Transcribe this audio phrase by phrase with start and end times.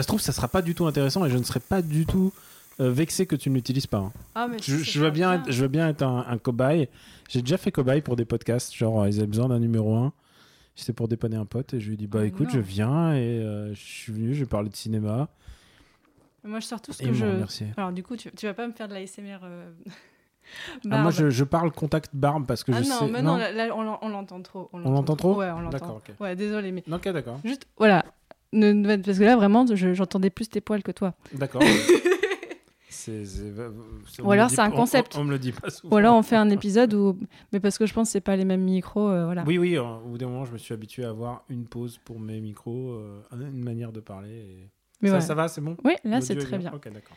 [0.00, 2.06] Ça se trouve, ça sera pas du tout intéressant et je ne serai pas du
[2.06, 2.32] tout
[2.80, 3.98] euh, vexé que tu ne l'utilises pas.
[3.98, 4.12] hein.
[4.34, 6.88] Ah, mais Je, veux bien, être, je veux bien être un, un cobaye.
[7.28, 10.10] J'ai déjà fait cobaye pour des podcasts, genre euh, ils avaient besoin d'un numéro 1.
[10.74, 12.54] C'était pour dépanner un pote et je lui ai dit bah Oh écoute, non.
[12.54, 15.28] je viens et euh, je suis venu, je vais parler de cinéma.
[16.44, 17.26] Moi, je sors tout ce Et que je.
[17.26, 17.66] m'a remercié.
[17.76, 19.40] Alors, du coup, tu, tu vas pas me faire de la SMR.
[20.90, 23.08] Ah, moi je, je parle contact barbe parce que Ah je non, sais.
[23.10, 24.70] mais non, là, là, on l'en- on l'entend trop.
[24.72, 25.96] On l'entend trop Ouais, on D'accord, l'entend.
[26.08, 26.14] ok.
[26.20, 27.38] Ouais, désolé, mais Ok, d'accord.
[27.44, 28.04] juste, voilà.
[28.52, 31.14] Ne- parce que là, vraiment, je- j'entendais plus tes poils que toi.
[31.32, 31.62] D'accord.
[34.22, 35.16] Ou alors, c'est un on- concept.
[35.16, 35.94] On, me le dit pas souvent.
[35.94, 37.18] Ou alors, on fait un épisode où.
[37.52, 39.44] Mais parce que je pense que c'est pas les mêmes micros, euh, voilà.
[39.46, 41.98] Oui, oui, euh, au bout d'un moment, je me suis habitué à avoir une pause
[42.04, 44.30] pour mes micros, euh, une manière de parler.
[44.34, 45.76] et- Mais ça, ça va, c'est bon?
[45.84, 46.72] Oui, là, c'est est très bien.
[46.74, 47.16] Ok, d'accord.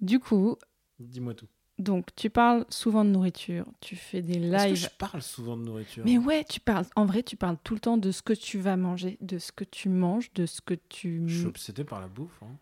[0.00, 0.56] Du coup,
[0.98, 1.46] Dis-moi tout.
[1.82, 4.76] Donc, tu parles souvent de nourriture, tu fais des Est-ce que lives.
[4.76, 6.04] je parle souvent de nourriture?
[6.04, 6.86] Mais ouais, tu parles.
[6.96, 9.52] En vrai, tu parles tout le temps de ce que tu vas manger, de ce
[9.52, 11.22] que tu manges, de ce que tu.
[11.28, 12.38] Je suis obsédé par la bouffe.
[12.42, 12.56] hein.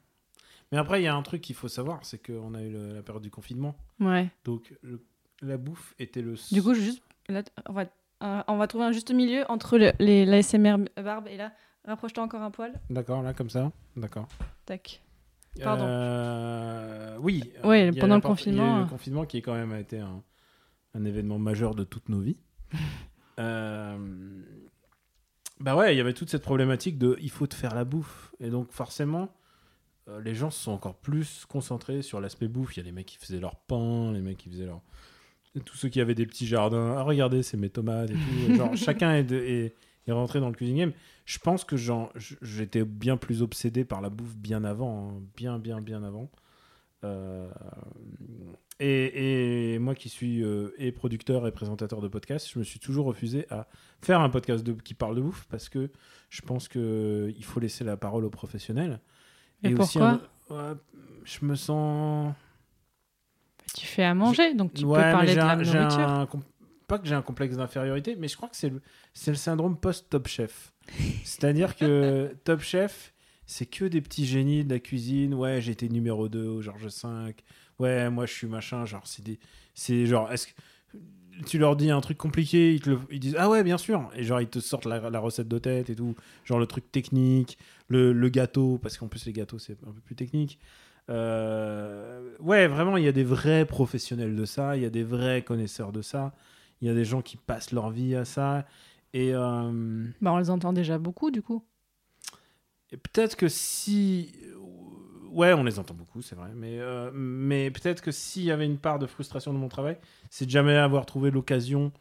[0.73, 2.95] Mais après, il y a un truc qu'il faut savoir, c'est qu'on a eu le-
[2.95, 3.75] la période du confinement.
[3.99, 4.29] Ouais.
[4.45, 5.05] Donc, le-
[5.43, 6.35] la bouffe était le...
[6.53, 7.85] Du coup, je juste, là, on, va,
[8.23, 11.53] euh, on va trouver un juste milieu entre le, les, la SMR barbe et là,
[11.85, 12.79] rapproche-toi encore un poil.
[12.89, 14.29] D'accord, là, comme ça D'accord.
[14.67, 15.03] Tac.
[15.63, 15.85] Pardon.
[15.87, 17.43] Euh, oui.
[17.65, 18.87] euh, Ouais, pendant le part- Il y a eu confinement, le euh.
[18.87, 20.23] confinement qui, quand même, a été un,
[20.95, 22.39] un événement majeur de toutes nos vies.
[23.39, 23.97] Euh,
[25.61, 28.35] Bah ouais, il y avait toute cette problématique de il faut te faire la bouffe.
[28.39, 29.35] Et donc, forcément,
[30.09, 32.77] euh, les gens se sont encore plus concentrés sur l'aspect bouffe.
[32.77, 34.83] Il y a les mecs qui faisaient leur pain, les mecs qui faisaient leur.
[35.65, 36.95] Tous ceux qui avaient des petits jardins.
[36.99, 38.55] Ah, regardez, c'est mes tomates et tout.
[38.57, 39.75] Genre, chacun est, de- est,
[40.07, 40.93] est rentré dans le cuisine game.
[41.27, 41.77] Je pense que
[42.43, 45.11] j'étais bien plus obsédé par la bouffe bien avant.
[45.11, 45.23] hein.
[45.37, 46.31] Bien, bien, bien avant.
[47.05, 47.49] Euh,
[48.79, 52.79] et, et moi qui suis euh, et producteur et présentateur de podcast, je me suis
[52.81, 53.67] toujours refusé à
[54.03, 55.91] faire un podcast de- qui parle de bouffe parce que
[56.31, 59.01] je pense que il faut laisser la parole aux professionnels.
[59.63, 60.75] Et aussi, pourquoi ouais,
[61.25, 62.35] je me sens.
[63.77, 66.01] Tu fais à manger, donc tu Ouais, peux parler de la nourriture.
[66.01, 66.27] un
[66.91, 68.81] Pas que j'ai un complexe d'infériorité, mais je crois que c'est le,
[69.27, 70.73] le syndrome post-Top Chef.
[71.25, 73.15] C'est-à-dire que Top Chef,
[73.47, 75.35] c'est que des petits génies de la cuisine.
[75.35, 77.35] Ouais, été numéro 2 au Georges V.
[77.79, 78.85] Ouais, moi je suis machin.
[78.87, 79.39] Genre, c'est des.
[79.75, 80.31] C'est genre.
[80.33, 80.53] Est-ce que.
[81.47, 84.11] Tu leur dis un truc compliqué, ils, te le- ils disent Ah ouais, bien sûr.
[84.15, 86.15] Et genre, ils te sortent la, la recette de tête et tout.
[86.45, 87.57] Genre, le truc technique,
[87.89, 90.59] le, le gâteau, parce qu'en plus, les gâteaux, c'est un peu plus technique.
[91.09, 95.03] Euh, ouais, vraiment, il y a des vrais professionnels de ça, il y a des
[95.03, 96.33] vrais connaisseurs de ça,
[96.81, 98.67] il y a des gens qui passent leur vie à ça.
[99.13, 101.65] Et, euh, Bah, on les entend déjà beaucoup, du coup.
[102.93, 104.33] et peut-être que si.
[105.33, 106.51] Ouais, on les entend beaucoup, c'est vrai.
[106.57, 109.97] Mais, euh, mais peut-être que s'il y avait une part de frustration de mon travail,
[110.29, 111.93] c'est de jamais avoir trouvé l'occasion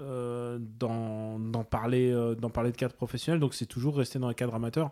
[0.00, 3.40] euh, d'en d'en parler, d'en parler de cadre professionnel.
[3.40, 4.90] Donc c'est toujours rester dans un cadre amateur.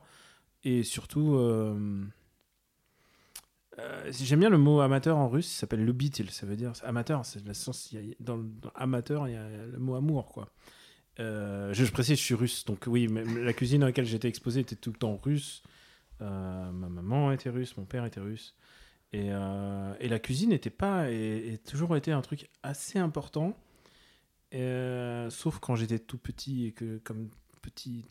[0.65, 1.37] Et surtout.
[3.79, 7.25] Euh, J'aime bien le mot amateur en russe, ça s'appelle lubitil, ça veut dire amateur,
[7.25, 8.41] c'est le sens, il dans,
[8.75, 10.47] amateur, il y a le mot amour.
[11.21, 14.61] Euh, je, précise, je suis russe, donc oui, mais la cuisine dans laquelle j'étais exposé
[14.61, 15.63] était tout le temps russe.
[16.21, 18.55] Euh, ma maman était russe, mon père était russe.
[19.15, 23.57] Et, la cuisine n'était pas, et, et toujours été un truc assez important.
[24.51, 27.29] Sauf quand j'étais tout petit et que, comme
[27.63, 28.05] petit,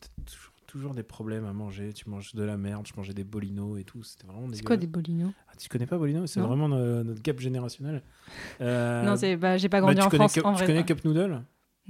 [0.72, 1.92] toujours, des problèmes à manger.
[1.92, 4.02] Tu manges de la merde, je mangeais des bolinos et tout.
[4.02, 7.20] C'était vraiment C'est quoi des bolinos Ah, tu connais pas Bolino C'est vraiment no- notre
[7.22, 8.02] gap générationnel.
[8.60, 10.38] Euh, Non, c'est bah, j'ai pas bah, grandi en France.
[10.38, 10.84] En tu vrai, connais.
[10.84, 11.42] Cup Noodle?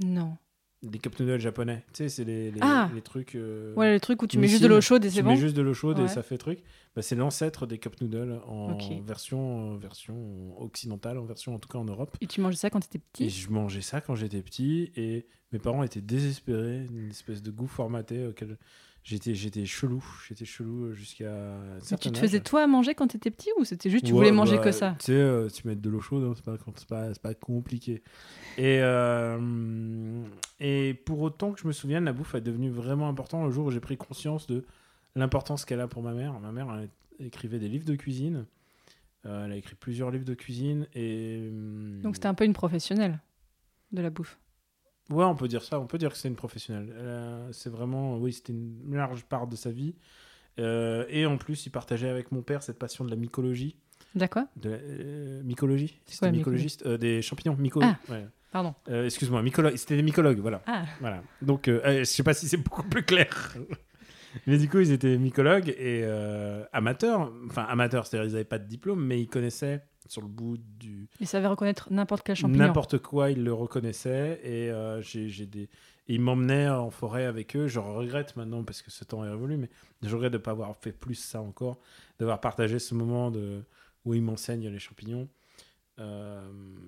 [0.03, 0.37] Non.
[0.83, 1.83] Des Cup Noodles japonais.
[1.93, 2.89] Tu sais, c'est les, les, Ah.
[2.93, 3.35] les trucs.
[3.35, 5.29] euh, Ouais, le truc où tu mets juste de l'eau chaude et tu c'est mets
[5.31, 5.35] bon.
[5.37, 6.05] juste de l'eau chaude Ouais.
[6.05, 6.59] et ça fait truc.
[6.95, 11.77] Bah, c'est l'ancêtre des cup noodles en version, version occidentale, en version en tout cas
[11.79, 12.15] en Europe.
[12.21, 15.25] Et tu mangeais ça quand t'étais Et petit je mangeais ça quand j'étais petit et
[15.51, 18.57] mes parents étaient désespérés, une espèce de goût formaté auquel
[19.03, 22.17] j'étais j'étais chelou, j'étais chelou jusqu'à un Mais Tu te âge.
[22.21, 24.63] faisais toi à manger quand t'étais petit ou c'était juste tu Ouais, voulais manger bah,
[24.63, 27.13] que ça Tu sais, euh, tu mets de l'eau chaude, hein, c'est pas, c'est pas,
[27.13, 28.01] c'est pas compliqué.
[28.57, 30.23] Et, euh,
[30.59, 33.65] et pour autant que je me souvienne, la bouffe est devenue vraiment importante le jour
[33.67, 34.63] où j'ai pris conscience de
[35.15, 36.39] l'importance qu'elle a pour ma mère.
[36.39, 36.67] Ma mère
[37.19, 38.45] elle écrivait des livres de cuisine.
[39.25, 42.51] Euh, elle a écrit plusieurs livres de cuisine et hum, Donc c'était un peu une
[42.53, 43.21] professionnelle
[43.93, 44.37] de la bouffe.
[45.09, 45.79] Ouais, on peut dire ça.
[45.79, 46.93] On peut dire que c'est une professionnelle.
[46.95, 49.95] Euh, c'est vraiment, oui, c'était une large part de sa vie.
[50.59, 53.75] Euh, et en plus, il partageait avec mon père cette passion de la mycologie.
[54.15, 54.43] D'accord.
[54.55, 57.55] De la, euh, mycologie C'est quoi, la mycologiste euh, Des champignons.
[57.57, 57.81] Myco...
[57.83, 57.97] Ah.
[58.09, 58.25] ouais.
[58.51, 58.75] Pardon.
[58.89, 59.75] Euh, Excuse-moi, mycologue.
[59.75, 60.61] C'était des mycologues, voilà.
[60.67, 61.23] Ah, voilà.
[61.41, 63.55] Donc, je sais pas si c'est beaucoup plus clair.
[64.47, 66.03] Mais du coup, ils étaient mycologues et
[66.71, 67.31] amateurs.
[67.47, 71.07] Enfin, amateurs, c'est-à-dire ils n'avaient pas de diplôme, mais ils connaissaient sur le bout du,
[71.19, 72.65] il savait reconnaître n'importe quel champignon.
[72.65, 75.69] N'importe quoi, ils le reconnaissaient et euh, j'ai j'ai des
[76.07, 77.67] et ils m'emmenaient en forêt avec eux.
[77.67, 79.69] Je regrette maintenant parce que ce temps est révolu, mais
[80.01, 81.79] je regrette de ne pas avoir fait plus ça encore,
[82.19, 83.63] d'avoir partagé ce moment de
[84.03, 85.29] où ils m'enseignent les champignons.
[85.99, 86.41] Euh,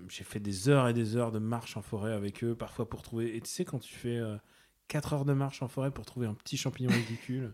[0.10, 3.04] j'ai fait des heures et des heures de marche en forêt avec eux, parfois pour
[3.04, 3.38] trouver.
[3.38, 4.20] Et tu sais, quand tu fais
[4.88, 7.54] 4 heures de marche en forêt pour trouver un petit champignon ridicule,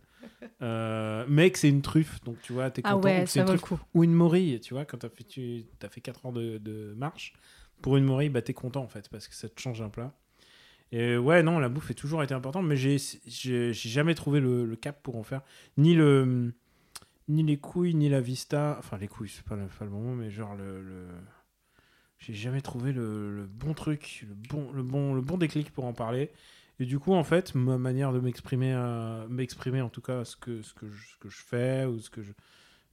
[0.62, 3.08] euh, que c'est une truffe, donc tu vois, t'es Ah content.
[3.08, 3.80] ouais, c'est une truffe coup.
[3.94, 6.94] ou une morille, tu vois, quand t'as fait, tu as fait 4 heures de, de
[6.98, 7.34] marche,
[7.82, 10.14] pour une morille, bah t'es content en fait, parce que ça te change un plat.
[10.92, 14.76] Et ouais, non, la bouffe a toujours été importante, mais j'ai jamais trouvé le, le
[14.76, 15.42] cap pour en faire.
[15.78, 16.54] Ni le
[17.30, 18.76] ni les couilles, ni la vista.
[18.80, 20.82] Enfin, les couilles, c'est pas le, pas le moment, mais genre le.
[20.84, 21.08] le-
[22.20, 25.86] J'ai jamais trouvé le, le bon truc, le bon, le, bon, le bon déclic pour
[25.86, 26.32] en parler.
[26.82, 30.36] Et du coup, en fait, ma manière de m'exprimer, euh, m'exprimer en tout cas ce
[30.36, 32.32] que, ce, que je, ce que je fais ou ce que je,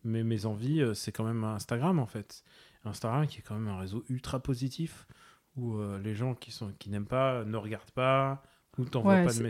[0.05, 2.45] mes, mes envies, euh, c'est quand même Instagram en fait.
[2.85, 5.09] Instagram qui est quand même un réseau ultra positif
[5.57, 8.43] où euh, les gens qui, sont, qui n'aiment pas ne regardent pas
[8.77, 9.43] ou t'envoient Ouais, pas de.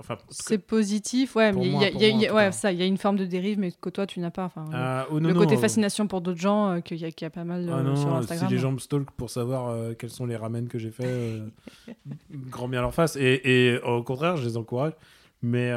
[0.00, 2.18] Enfin, cas, C'est positif, ouais, mais il y a, pour il y a- moi, en
[2.18, 2.52] il y a- tout ouais, cas.
[2.52, 4.44] ça, il y a une forme de dérive, mais que toi tu n'as pas.
[4.44, 7.04] Enfin, ah, oh non, le non, côté euh, fascination pour d'autres gens, euh, qu'il y,
[7.04, 8.50] a- qu'il y a pas mal Ah euh, non, sur si Instagram.
[8.52, 11.46] les gens me stalkent pour savoir euh, quels sont les ramen que j'ai fait, euh,
[12.30, 13.16] grand bien leur face.
[13.16, 13.40] Et,
[13.74, 14.92] et au contraire, je les encourage.
[15.42, 15.72] Mais,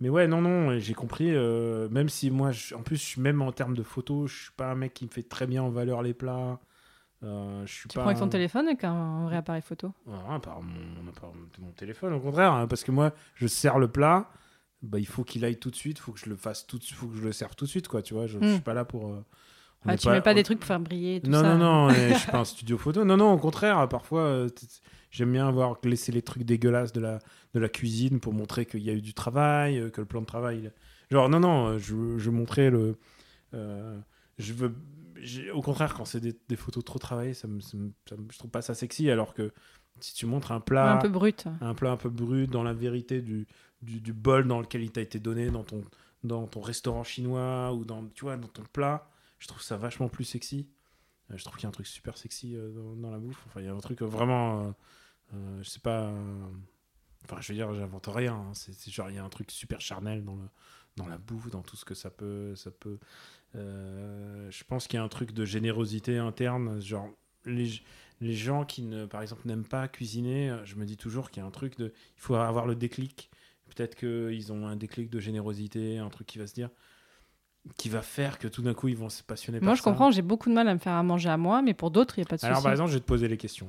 [0.00, 1.30] mais ouais, non, non, j'ai compris.
[1.30, 4.74] même si moi, je- en plus, même en termes de photos, je suis pas un
[4.74, 6.58] mec qui me fait très bien en valeur les plats.
[7.22, 9.92] Euh, je suis Tu pas prends avec ton un- téléphone avec un vrai appareil photo?
[10.10, 13.88] Ah, par mon, par mon téléphone, au contraire, hein, parce que moi, je sers le
[13.88, 14.30] plat,
[14.82, 16.78] bah, il faut qu'il aille tout de suite, il faut que je le fasse tout
[16.78, 18.26] de suite, faut que je le serve tout de suite, quoi, tu vois.
[18.26, 18.52] Je, je Hmm.
[18.54, 19.08] suis pas là pour.
[19.12, 19.24] euh,
[19.88, 21.56] Ah, Tu mets pas on- des trucs pour faire briller tout non, ça.
[21.56, 23.04] non, non, je suis pas un studio photo.
[23.04, 24.48] Non, non, au contraire, parfois, euh,
[25.10, 27.20] j'aime bien avoir laissé les trucs dégueulasses de la,
[27.54, 30.26] de la cuisine pour montrer qu'il y a eu du travail, que le plan de
[30.26, 30.58] travail.
[30.64, 30.72] il-
[31.10, 32.98] Genre, non, non, je, je montrais le.
[33.52, 34.74] je veux.
[35.54, 38.26] Au contraire, quand c'est des, des photos trop travaillées, ça me, ça me- ça me-
[38.30, 39.52] je trouve pas ça sexy, alors que
[40.00, 41.46] si tu montres un plat Un peu brut.
[41.60, 43.46] un plat un peu brut dans la vérité du,
[43.82, 45.82] du, du bol dans lequel il t'a été donné dans ton,
[46.22, 49.08] dans ton restaurant chinois ou dans, tu vois, dans ton plat.
[49.38, 50.68] Je trouve ça vachement plus sexy.
[51.30, 53.42] Euh, je trouve qu'il y a un truc super sexy euh, dans, dans la bouffe.
[53.46, 54.74] Enfin, il y a un truc euh, vraiment.
[55.34, 56.12] euh, je sais pas.
[57.24, 58.34] Enfin, je veux dire, j'invente rien.
[58.34, 58.52] hein.
[58.54, 60.44] C'est genre, il y a un truc super charnel dans, le,
[60.96, 62.54] dans la bouffe, dans tout ce que ça peut.
[62.54, 62.98] Ça peut
[63.56, 66.80] je pense qu'il y a un truc de générosité interne.
[66.80, 67.08] Genre,
[67.44, 67.70] les,
[68.20, 71.42] les gens qui, ne, par exemple, n'aiment pas cuisiner, euh, je me dis toujours qu'il
[71.42, 71.92] y a un truc de.
[72.16, 73.30] Il faut avoir le déclic.
[73.74, 76.70] Peut-être qu'ils ont un déclic de générosité, un truc qui va se dire.
[77.76, 80.10] qui va faire que tout d'un coup, ils vont se passionner Moi, par je comprends,
[80.10, 82.22] j'ai beaucoup de mal à me faire à manger à moi, mais pour d'autres, il
[82.22, 82.50] n'y a pas de souci.
[82.50, 83.68] Alors, par exemple, je vais te poser les questions.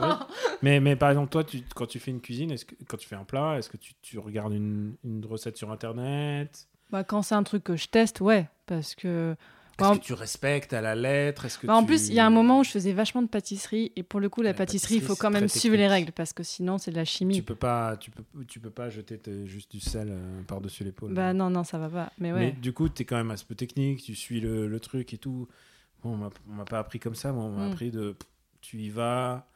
[0.62, 3.06] mais, mais par exemple, toi, tu, quand tu fais une cuisine, est-ce que, quand tu
[3.08, 6.68] fais un plat, est-ce que tu, tu regardes une, une recette sur Internet?
[6.90, 9.34] Bah, quand c'est un truc que je teste, ouais, parce que.
[9.76, 11.48] Est-ce Ouais, que tu respectes à la lettre?
[11.60, 13.26] Que Bah, en tu- plus, il y a un moment où je faisais vachement de
[13.26, 16.12] pâtisserie, et pour le coup, la, La pâtisserie, il faut quand même suivre les règles,
[16.12, 17.34] parce que sinon, c'est de la chimie.
[17.34, 21.12] tu peux pas, tu peux, tu peux pas jeter juste du sel euh, par-dessus l'épaule.
[21.12, 22.12] Bah non, non, ça va pas.
[22.18, 22.52] Mais Mais ouais.
[22.52, 25.18] du coup, tu es quand même un peu technique, tu suis le, le truc et
[25.18, 25.48] tout.
[26.04, 26.12] Bon,
[26.48, 27.72] on m'a- pas appris comme ça, moi, on m'a Mm.
[27.72, 28.14] appris de
[28.60, 29.48] tu y vas.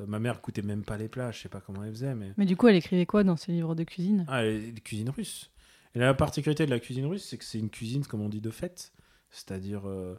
[0.00, 2.32] Euh, ma mère coûtait même pas les plats, je sais pas comment elle faisait, mais.
[2.36, 4.26] Mais du coup, elle écrivait quoi dans ses livres de cuisine?
[4.28, 5.50] Ah, les cuisines russes.
[5.94, 8.40] Et la particularité de la cuisine russe, c'est que c'est une cuisine, comme on dit,
[8.40, 8.92] de fête.
[9.30, 10.18] C'est-à-dire, euh,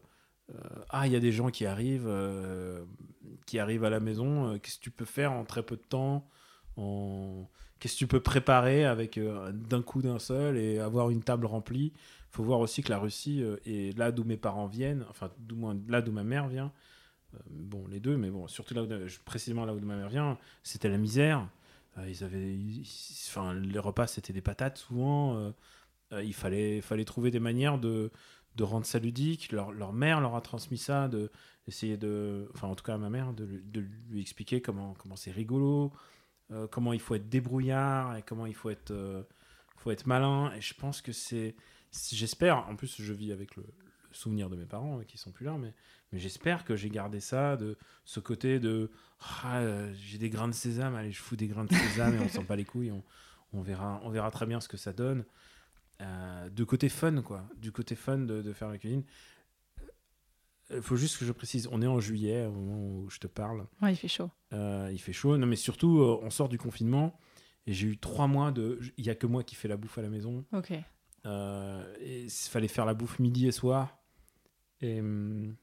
[0.54, 2.84] euh, ah, il y a des gens qui arrivent, euh,
[3.46, 4.58] qui arrivent à la maison.
[4.60, 6.28] Qu'est-ce que tu peux faire en très peu de temps.
[7.80, 11.94] Qu'est-ce que tu peux préparer avec d'un coup d'un seul et avoir une table remplie
[11.96, 15.58] Il faut voir aussi que la Russie est là d'où mes parents viennent, enfin, d'où
[15.88, 16.72] là d'où ma mère vient.
[17.50, 18.84] Bon, les deux, mais bon, surtout là
[19.26, 21.48] précisément là où ma mère vient, c'était la misère.
[21.98, 22.58] Euh, ils avaient,
[23.28, 25.38] enfin, les repas c'était des patates souvent.
[25.38, 25.52] euh,
[26.14, 28.12] euh, il fallait, fallait trouver des manières de,
[28.56, 29.52] de rendre ça ludique.
[29.52, 31.32] Leur, leur mère leur a transmis ça, de
[31.68, 35.32] essayer de, enfin en tout cas ma mère, de, de lui expliquer comment comment c'est
[35.32, 35.92] rigolo,
[36.72, 38.94] comment il faut être débrouillard et comment il faut être,
[39.78, 40.52] faut être malin.
[40.54, 41.56] Et je pense que c'est,
[42.12, 42.68] j'espère.
[42.70, 45.46] En plus, je vis avec le, le souvenir de mes parents euh, qui sont plus
[45.46, 45.74] là, mais
[46.14, 48.92] mais j'espère que j'ai gardé ça de ce côté de
[49.44, 52.20] ah, euh, j'ai des grains de sésame, allez, je fous des grains de sésame et
[52.20, 53.04] on s'en pas les couilles, on,
[53.52, 55.26] on verra, on verra très bien ce que ça donne.
[56.02, 59.04] Euh, de côté fun, quoi, du côté fun de, de faire la cuisine.
[60.70, 63.28] il faut juste que je précise, on est en juillet au moment où je te
[63.28, 63.66] parle.
[63.82, 64.30] Ouais, il fait chaud.
[64.54, 65.38] Euh, il fait chaud.
[65.38, 67.18] Non, mais surtout, euh, on sort du confinement
[67.66, 68.80] et j'ai eu trois mois de.
[68.98, 70.46] Il y a que moi qui fais la bouffe à la maison.
[70.52, 70.74] Ok.
[71.26, 73.98] Euh, il fallait faire la bouffe midi et soir.
[74.82, 75.56] Et, hum,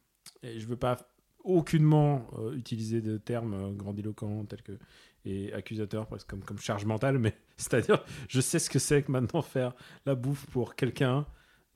[0.42, 0.97] et je veux pas
[1.44, 4.73] aucunement euh, utiliser de termes euh, grandiloquents tels que
[5.26, 9.12] et accusateurs presque comme comme charge mentale, mais c'est-à-dire je sais ce que c'est que
[9.12, 9.75] maintenant faire
[10.06, 11.26] la bouffe pour quelqu'un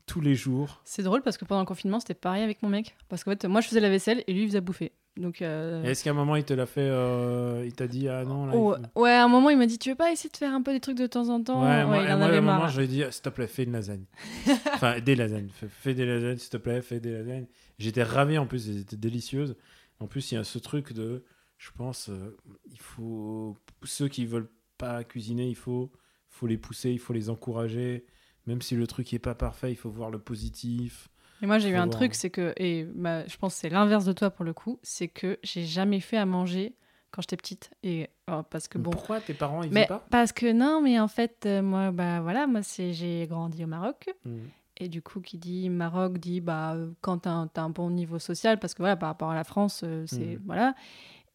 [0.07, 0.81] tous les jours.
[0.85, 2.97] C'est drôle parce que pendant le confinement, c'était pareil avec mon mec.
[3.09, 4.93] Parce qu'en fait, moi, je faisais la vaisselle et lui, il faisait bouffer.
[5.17, 5.43] Donc.
[5.43, 8.47] euh, Est-ce qu'à un moment il te l'a fait euh, Il t'a dit ah non
[8.47, 8.53] là.
[8.57, 10.53] oh, faut- ouais, à un moment, il m'a dit Tu veux pas essayer de faire
[10.53, 12.39] un peu des trucs de temps en temps Ouais, moi, il en moi, avait à
[12.39, 14.05] un moment, je lui ai dit, s'il te plaît, fais une lasagne.
[14.75, 15.49] enfin, des lasagnes.
[15.53, 17.47] Fais, fais des lasagnes, s'il te plaît, fais des lasagnes.
[17.79, 19.57] J'étais ravi, en plus, elles étaient délicieuses.
[20.01, 21.25] En plus, il y a ce truc de,
[21.59, 22.37] je pense, euh,
[22.71, 25.93] il faut, ceux qui veulent pas cuisiner, il faut,
[26.29, 28.05] faut les pousser, il faut les encourager.
[28.47, 31.09] Même si le truc n'est pas parfait, il faut voir le positif.
[31.43, 31.97] Et moi, j'ai eu un voir.
[31.99, 34.79] truc, c'est que, et bah, je pense que c'est l'inverse de toi pour le coup,
[34.83, 36.75] c'est que j'ai jamais fait à manger
[37.11, 37.71] quand j'étais petite.
[37.83, 38.91] Et oh, parce que bon.
[38.91, 40.05] Pourquoi tes parents, ils Mais pas?
[40.11, 43.67] parce que non, mais en fait, euh, moi, bah voilà, moi, c'est j'ai grandi au
[43.67, 44.09] Maroc.
[44.25, 44.45] Hmm.
[44.79, 48.19] Et du coup, qui dit Maroc dit bah euh, quand t'as un, un bon niveau
[48.19, 50.43] social, parce que voilà, par rapport à la France, euh, c'est Mhm.
[50.47, 50.75] voilà.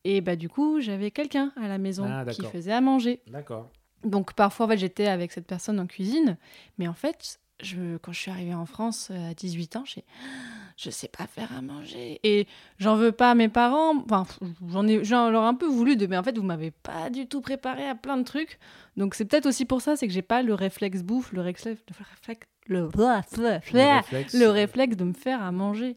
[0.04, 3.22] Et bah du coup, j'avais quelqu'un à la maison Ah, qui faisait à manger.
[3.28, 3.70] D'accord.
[4.04, 6.38] Donc parfois, en fait, j'étais avec cette personne en cuisine,
[6.78, 10.04] mais en fait, je, quand je suis arrivée en France euh, à 18 ans, j'ai
[10.78, 12.48] je sais pas faire à manger et
[12.78, 13.98] j'en veux pas à mes parents.
[14.10, 14.26] Enfin,
[14.70, 17.10] j'en ai, j'en leur ai un peu voulu de, mais en fait, vous m'avez pas
[17.10, 18.60] du tout préparé à plein de trucs.
[18.96, 21.82] Donc c'est peut-être aussi pour ça, c'est que j'ai pas le réflexe bouffe, le réflexe,
[21.90, 22.88] le réflexe, le,
[23.74, 24.34] Le réflexe.
[24.34, 25.96] le réflexe de me faire à manger.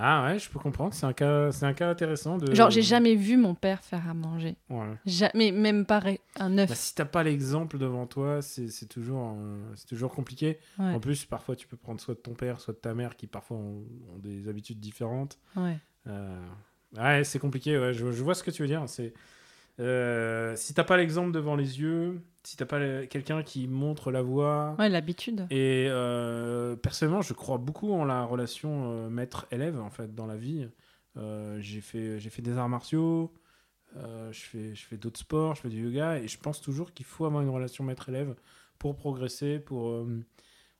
[0.00, 0.94] Ah ouais, je peux comprendre.
[0.94, 2.54] C'est un cas, c'est un cas intéressant de.
[2.54, 4.56] Genre, j'ai jamais vu mon père faire à manger.
[4.70, 4.94] Ouais.
[5.06, 6.00] Jamais, même pas
[6.38, 6.68] un œuf.
[6.68, 10.58] Bah, si t'as pas l'exemple devant toi, c'est c'est toujours, euh, c'est toujours compliqué.
[10.78, 13.16] Ouais, En plus, parfois, tu peux prendre soit de ton père, soit de ta mère,
[13.16, 15.38] qui parfois ont, ont des habitudes différentes.
[15.56, 15.78] ouais.
[16.06, 16.38] Euh,
[16.96, 17.78] ouais, c'est compliqué.
[17.78, 18.82] Ouais, je, je vois ce que tu veux dire.
[18.86, 19.12] C'est
[19.80, 24.22] euh, si t'as pas l'exemple devant les yeux, si t'as pas quelqu'un qui montre la
[24.22, 24.74] voie.
[24.78, 25.46] Ouais, l'habitude.
[25.50, 30.36] Et euh, personnellement, je crois beaucoup en la relation euh, maître-élève en fait dans la
[30.36, 30.66] vie.
[31.18, 33.34] Euh, j'ai fait, j'ai fait des arts martiaux,
[33.94, 37.04] je fais, je fais d'autres sports, je fais du yoga, et je pense toujours qu'il
[37.04, 38.34] faut avoir une relation maître-élève
[38.78, 40.06] pour progresser, pour,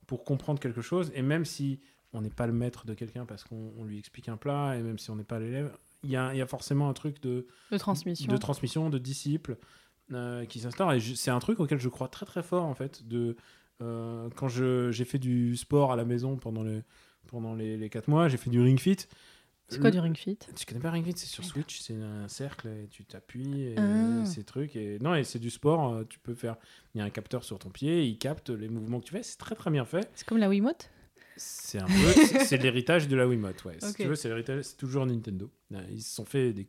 [0.07, 1.13] pour comprendre quelque chose.
[1.15, 1.81] Et même si
[2.15, 4.83] on n'est pas le maître de quelqu'un parce qu'on on lui explique un plat, et
[4.83, 7.47] même si on n'est pas l'élève, il y a, y a forcément un truc de,
[7.71, 8.33] De transmission.
[8.33, 9.59] de transmission, de disciples
[10.13, 10.93] euh, qui s'instaure.
[10.93, 13.07] Et c'est un truc auquel je crois très très fort en fait.
[13.07, 13.37] De,
[13.83, 16.83] euh, quand j'ai fait du sport à la maison pendant, le,
[17.29, 18.97] pendant les, les 4 mois, j'ai fait du ring fit.
[19.71, 20.39] C'est quoi du ring fit?
[20.57, 21.13] Tu connais pas ring fit?
[21.15, 24.25] C'est sur Switch, c'est un cercle et tu t'appuies et Ah.
[24.25, 24.75] ces trucs.
[24.77, 24.99] Et...
[25.01, 25.93] Non, et c'est du sport.
[25.93, 26.57] euh, Tu peux faire.
[26.95, 29.23] Il y a un capteur sur ton pied, il capte les mouvements que tu fais.
[29.23, 30.11] C'est très très bien fait.
[30.15, 30.89] C'est comme la Wiimote?
[31.39, 31.93] C'est un peu,
[32.45, 33.77] c'est- l'héritage de la Wiimote, ouais.
[33.81, 35.51] Si tu veux, c'est l'héritage, c'est toujours Nintendo.
[35.91, 36.67] Ils se sont fait des,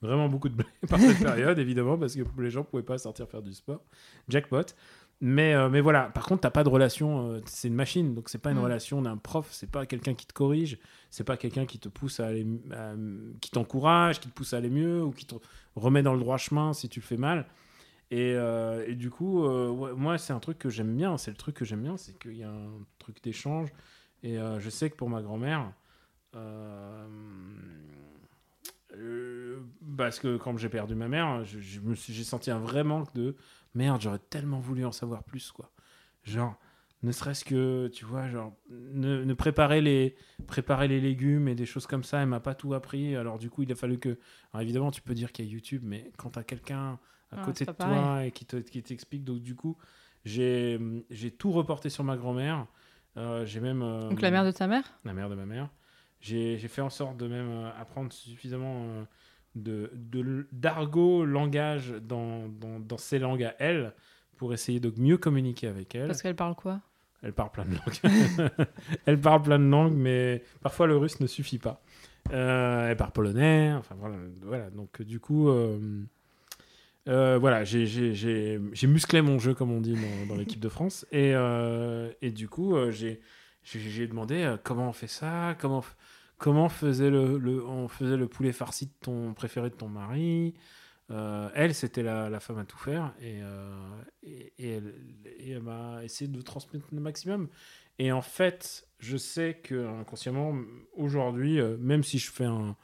[0.00, 3.28] vraiment beaucoup de blé par cette période, évidemment, parce que les gens pouvaient pas sortir
[3.28, 3.82] faire du sport.
[4.28, 4.62] Jackpot.
[5.20, 8.28] Mais, euh, mais voilà, par contre, t'as pas de relation, euh, c'est une machine, donc
[8.28, 8.62] c'est pas une Mm.
[8.64, 10.76] relation d'un prof, c'est pas quelqu'un qui te corrige,
[11.08, 12.94] c'est pas quelqu'un qui te pousse à aller, à-
[13.40, 15.36] qui t'encourage, qui te pousse à aller mieux, ou qui te
[15.76, 17.46] remet dans le droit chemin si tu le fais mal.
[18.10, 21.16] Et, euh, et du coup, euh, moi, c'est un truc que j'aime bien.
[21.18, 23.70] C'est le truc que j'aime bien, c'est qu'il y a un truc d'échange.
[24.22, 25.72] Et euh, je sais que pour ma grand-mère,
[29.96, 31.58] parce que quand j'ai perdu ma mère, je,
[31.94, 33.36] j'ai senti un vrai manque de
[33.74, 34.00] merde.
[34.00, 35.70] J'aurais tellement voulu en savoir plus, quoi.
[36.24, 36.56] Genre,
[37.02, 41.66] ne serait-ce que, tu vois, genre, ne, ne préparer les préparer les légumes et des
[41.66, 42.22] choses comme ça.
[42.22, 43.14] Elle m'a pas tout appris.
[43.14, 44.18] Alors du coup, il a fallu que.
[44.52, 46.98] Alors évidemment, tu peux dire qu'il y a YouTube, mais quand t'as quelqu'un
[47.34, 49.76] à Ah, côté de toi et qui te- qui t'explique, donc du coup,
[50.24, 50.78] j'ai
[51.10, 52.66] j'ai tout reporté sur ma grand-mère.
[53.16, 53.82] Euh, j'ai même.
[53.82, 54.84] euh, Donc la mère de ta mère?
[55.04, 55.68] La mère de ma mère.
[56.20, 59.04] J'ai j'ai fait en sorte de même euh, apprendre suffisamment
[59.54, 63.92] de de- d'argot langage dans, dans, dans ses langues à elle
[64.36, 66.08] pour essayer de mieux communiquer avec elle.
[66.08, 66.80] Parce qu'elle parle quoi?
[67.22, 68.56] Elle parle plein de langues.
[69.06, 71.82] elle parle plein de langues, mais parfois le russe ne suffit pas.
[72.30, 74.16] Elle parle polonais, enfin voilà.
[74.42, 74.70] voilà.
[74.70, 75.48] Donc du coup,
[77.06, 79.96] euh, voilà, j'ai- musclé mon jeu, comme on dit
[80.28, 81.06] dans, l'équipe de France.
[81.12, 85.84] Et, euh, et du coup, euh, j'ai demandé comment on fait ça, comment,
[86.38, 90.54] comment faisait le, le- on faisait le poulet farci de ton préféré de ton mari?
[91.10, 93.40] Elle, c'était la, la femme à tout faire et,
[94.22, 94.94] et, elle,
[95.46, 97.48] elle m'a essayé de transmettre le maximum.
[97.98, 100.54] Et en fait, je sais que inconsciemment,
[100.96, 102.74] aujourd'hui, même si je fais un,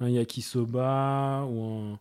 [0.00, 2.00] un yakisoba ou un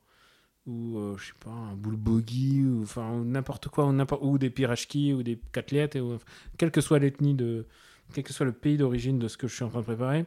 [0.68, 4.50] ou euh, je sais pas un bulgogi ou enfin n'importe quoi ou, n'importe- ou des
[4.50, 6.18] pirachki ou des côtelettes et, ou-
[6.58, 7.66] quelle que soit l'ethnie de
[8.14, 10.26] quel que soit le pays d'origine de ce que je suis en train de préparer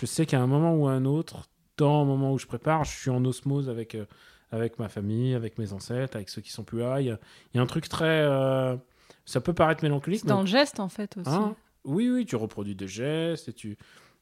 [0.00, 2.84] je sais qu'à un moment ou à un autre, dans le moment où je prépare,
[2.84, 4.04] je suis en osmose avec, euh,
[4.52, 7.00] avec ma famille, avec mes ancêtres, avec ceux qui sont plus là.
[7.00, 7.18] Il y a,
[7.52, 8.04] il y a un truc très.
[8.22, 8.76] euh,
[9.24, 10.24] ça peut paraître mélancolique.
[10.24, 11.30] Dans le geste, en fait, aussi.
[11.30, 11.56] Hein?
[11.84, 13.76] Oui, oui, tu reproduis des gestes et tu.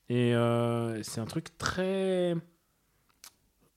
[0.08, 2.36] Et euh, c'est un truc très.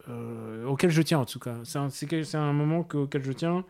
[0.08, 1.58] Euh, auquel je tiens en tout cas.
[1.64, 3.66] C'est un, c'est un moment que- auquel je tiens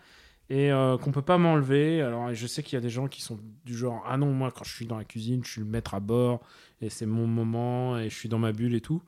[0.50, 2.01] et euh, qu'on peut pas m'enlever.
[2.01, 4.51] Alors je sais qu'il y a des gens qui sont du genre ah non moi
[4.51, 6.41] quand je suis dans la cuisine je suis le maître à bord
[6.81, 9.01] et c'est mon moment et je suis dans ma bulle et tout.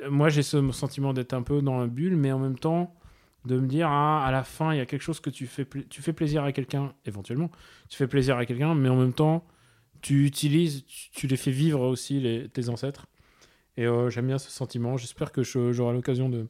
[0.00, 2.94] Euh, Moi j'ai ce sentiment d'être un peu dans la bulle mais en même temps
[3.44, 5.66] de me dire ah à la fin il y a quelque chose que tu fais
[5.90, 7.50] tu fais plaisir à quelqu'un éventuellement
[7.88, 9.44] tu fais plaisir à quelqu'un mais en même temps
[10.02, 13.06] tu utilises tu, tu les fais vivre aussi les, tes ancêtres
[13.76, 16.46] et euh, j'aime bien ce sentiment j'espère que je- j'aurai l'occasion de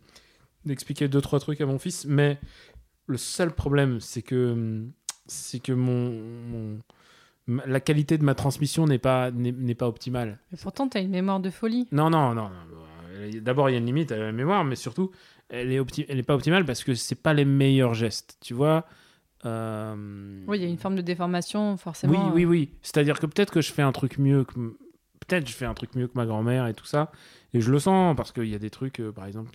[0.64, 2.38] d'expliquer deux trois trucs à mon fils mais
[3.06, 4.92] le seul problème c'est que hum,
[5.26, 6.78] c'est que mon,
[7.46, 11.10] la qualité de ma transmission n'est pas n'est pas optimale Et pourtant, tu as une
[11.10, 11.86] mémoire de folie.
[11.92, 12.48] non, non, non.
[12.50, 13.40] non.
[13.40, 15.10] D'abord, il y a une limite à la mémoire, mais surtout,
[15.48, 18.36] elle est, opti- elle est pas optimale parce que c'est pas les meilleurs gestes.
[18.40, 18.84] Tu vois
[19.44, 22.32] Euh, Oui, il y a une forme de déformation, Oui, forcément.
[22.32, 22.70] oui, oui.
[22.82, 24.76] C'est-à-dire que peut-être que je fais un truc mieux que.
[25.26, 27.12] Peut-être je fais un truc mieux que ma grand-mère et tout ça.
[27.54, 29.50] Et je le sens parce qu'il y a des trucs, euh, par exemple,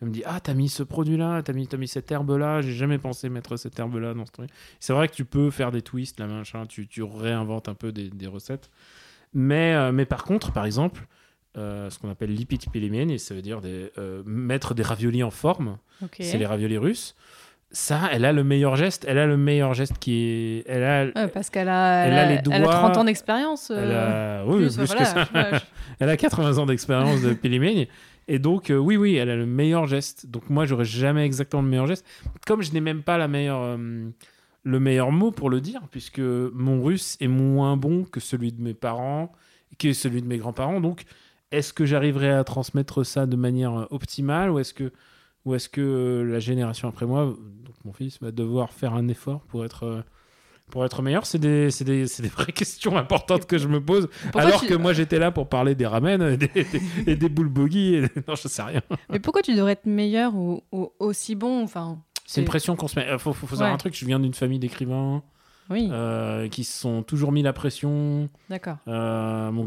[0.00, 2.98] elle me dit Ah, t'as mis ce produit-là, t'as mis, mis cette herbe-là, j'ai jamais
[2.98, 4.50] pensé mettre cette herbe-là dans ce truc.
[4.80, 7.92] C'est vrai que tu peux faire des twists, la machin, tu, tu réinventes un peu
[7.92, 8.70] des, des recettes.
[9.34, 11.06] Mais, euh, mais par contre, par exemple,
[11.56, 13.90] euh, ce qu'on appelle l'ipitpilimeni, ça veut dire des,
[14.24, 15.78] mettre des raviolis en forme,
[16.18, 17.14] c'est les raviolis russes.
[17.74, 19.04] Ça, elle a le meilleur geste.
[19.08, 20.64] Elle a le meilleur geste qui est.
[20.66, 23.04] Elle a, Ouais, parce qu'elle a, Elle elle a les elle a doigts, 30 ans
[23.04, 23.70] d'expérience.
[23.70, 25.24] elle euh, a, oui, plus, plus voilà, que ça.
[25.32, 25.64] je- ouais, je-
[26.00, 27.86] Elle a 80 ans d'expérience de Pélimègne.
[28.28, 30.26] Et donc, euh, oui, oui, elle a le meilleur geste.
[30.26, 32.04] Donc, moi, j'aurais jamais exactement le meilleur geste.
[32.46, 34.08] Comme je n'ai même pas la meilleure, euh,
[34.64, 38.60] le meilleur mot pour le dire, puisque mon russe est moins bon que celui de
[38.62, 39.32] mes parents,
[39.78, 40.80] que celui de mes grands-parents.
[40.80, 41.04] Donc,
[41.52, 44.92] est-ce que j'arriverai à transmettre ça de manière euh, optimale ou est-ce que,
[45.44, 47.34] ou est-ce que la génération après moi,
[47.84, 49.84] mon fils, va devoir faire un effort pour être.
[49.84, 50.02] euh,
[50.70, 54.08] pour être meilleur, c'est des, des, des vraies questions importantes que je me pose.
[54.22, 57.52] Pourquoi Alors tu- que moi j'étais là pour parler des ramen et des, des, boules
[57.68, 58.80] des- Non, je sais rien.
[59.10, 62.88] Mais pourquoi tu devrais être meilleur ou, ou aussi bon enfin, C'est une pression qu'on
[62.88, 63.06] se met.
[63.10, 63.94] Il faut, faut, faut savoir un truc.
[63.94, 65.22] Je viens d'une famille d'écrivains
[65.70, 68.28] Oui, euh, qui se sont toujours mis la pression.
[68.50, 68.76] d'accord.
[68.88, 69.66] Euh, mon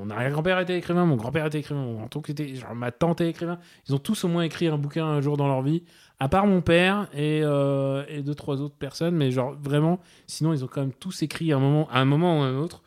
[0.00, 3.28] mon arrière-grand-père était écrivain, mon grand-père était écrivain, mon grand-oncle était, genre, ma tante est
[3.28, 3.58] écrivain.
[3.88, 5.82] Ils ont tous au moins écrit un bouquin un jour dans leur vie,
[6.18, 10.52] à part mon père et, euh, et deux trois autres personnes, mais genre vraiment, sinon
[10.52, 12.56] ils ont quand même tous écrit à un moment, à un moment ou à un
[12.56, 12.82] autre,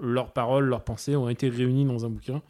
[0.00, 2.42] leurs paroles, leurs pensées ont été réunies dans un bouquin.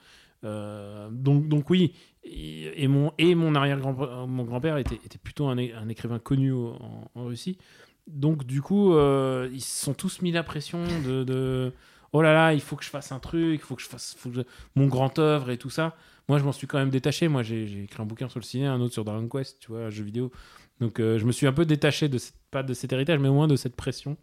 [0.45, 1.93] Euh, donc, donc oui,
[2.25, 5.57] et, et mon, et mon arrière-grand mon grand-père était, était plutôt un,
[5.89, 7.59] écrivain connu au- en, en Russie.
[8.07, 11.73] Donc du coup, euh, ils se sont tous mis la pression de, de
[12.13, 14.15] oh là là, il faut que je fasse un truc, il faut que je fasse
[14.19, 14.43] faut que je-
[14.75, 15.97] mon grand œuvre et tout ça.
[16.29, 17.29] Moi, je m'en suis quand même détaché.
[17.29, 19.83] Moi, j'ai écrit un bouquin sur le ciné, un autre sur Dragon Quest, tu vois,
[19.87, 20.33] un jeu vidéo.
[20.81, 23.29] Donc, euh, je me suis un peu détaché de cette, pas de cet héritage, mais
[23.29, 24.17] au moins de cette pression.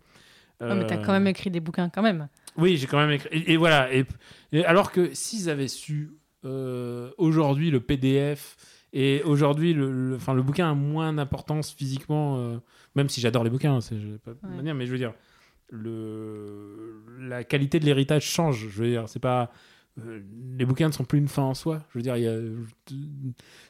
[0.62, 2.28] Ouais, mais t'as Euh, quand même écrit des bouquins quand même.
[2.58, 3.30] oui, j'ai quand même écrit.
[3.32, 3.94] Et, et voilà.
[3.94, 4.06] Et,
[4.52, 6.12] et alors que s'ils avaient su
[6.46, 8.58] euh, aujourd'hui le PDF
[8.92, 12.58] et aujourd'hui le, le, enfin, le bouquin a moins d'importance physiquement, euh,
[12.96, 14.56] même si j'adore les bouquins, c'est pas Ouais.
[14.56, 15.14] manière, mais je veux dire,
[15.70, 18.68] le, la qualité de l'héritage change.
[18.70, 19.52] Je veux dire, c'est pas.
[20.00, 20.22] euh,
[20.58, 21.84] les bouquins ne sont plus une fin en soi.
[21.92, 22.36] Je veux dire, il y a,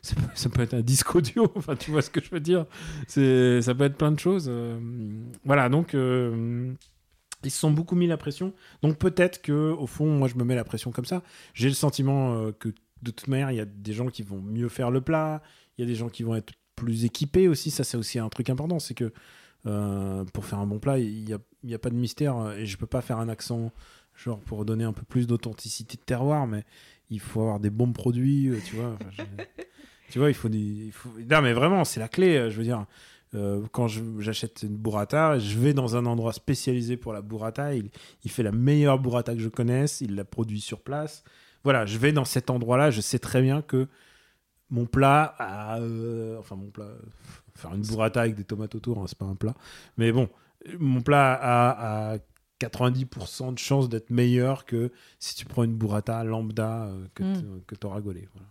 [0.02, 1.52] ça, peut, ça peut être un disque audio.
[1.56, 2.66] Enfin, tu vois ce que je veux dire.
[3.08, 4.48] C'est, ça peut être plein de choses.
[4.50, 4.80] euh,
[5.46, 6.74] voilà, donc euh,
[7.44, 8.54] ils se sont beaucoup mis la pression.
[8.82, 11.24] Donc peut-être que au fond, moi, je me mets la pression comme ça.
[11.54, 12.70] J'ai le sentiment que
[13.02, 15.42] de toute manière, il y a des gens qui vont mieux faire le plat.
[15.78, 17.72] Il y a des gens qui vont être plus équipés aussi.
[17.72, 19.12] Ça, c'est aussi un truc important, c'est que
[19.66, 22.56] euh, pour faire un bon plat, il n'y a, y a pas de mystère euh,
[22.58, 23.72] et je peux pas faire un accent
[24.16, 26.66] genre pour donner un peu plus d'authenticité de terroir, mais
[27.10, 28.96] il faut avoir des bons produits, euh, tu vois.
[28.96, 29.24] Enfin,
[30.10, 31.10] tu vois, il faut des, il faut...
[31.30, 32.50] Non, mais vraiment, c'est la clé.
[32.52, 32.86] Je veux dire,
[33.36, 37.74] euh, quand j'achète une burrata, je vais dans un endroit spécialisé pour la burrata.
[37.74, 37.90] Il,
[38.24, 40.02] il fait la meilleure burrata que je connaisse.
[40.02, 41.24] Il la produit sur place.
[41.64, 42.92] Voilà, je vais dans cet endroit-là.
[42.92, 43.88] Je sais très bien que
[44.70, 46.88] mon plat, a, euh, enfin mon plat,
[47.56, 49.54] faire une burrata avec des tomates autour, hein, c'est pas un plat.
[49.98, 50.30] Mais bon,
[50.80, 52.18] mon plat a, a
[52.60, 57.62] 90% de chances d'être meilleur que si tu prends une burrata lambda euh, que Mm.
[57.80, 58.28] tu auras gaulé.
[58.34, 58.48] Voilà.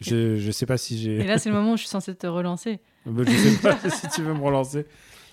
[0.00, 1.16] Je, je sais pas si j'ai.
[1.16, 2.80] Et là, c'est le moment où je suis censée te relancer.
[3.06, 4.86] Bah, je sais pas si tu veux me relancer.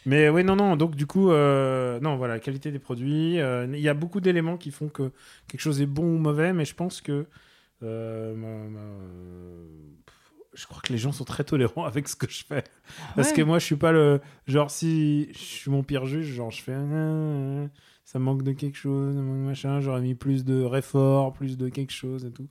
[0.05, 0.75] Mais oui, non, non.
[0.77, 3.39] Donc, du coup, euh, non, voilà, qualité des produits.
[3.39, 5.11] euh, Il y a beaucoup d'éléments qui font que
[5.47, 7.25] quelque chose est bon ou mauvais, mais je pense que.
[7.83, 9.67] Euh,
[10.53, 12.63] je crois que les gens sont très tolérants avec ce que je fais.
[13.15, 13.35] Parce Ouais.
[13.35, 14.19] que moi, je suis pas le.
[14.47, 16.73] Genre, si je suis mon pire juge, genre, je fais.
[16.75, 17.67] ah,
[18.05, 19.79] Ça manque de quelque chose, machin.
[19.81, 22.47] J'aurais mis plus de réfort, plus de quelque chose et tout.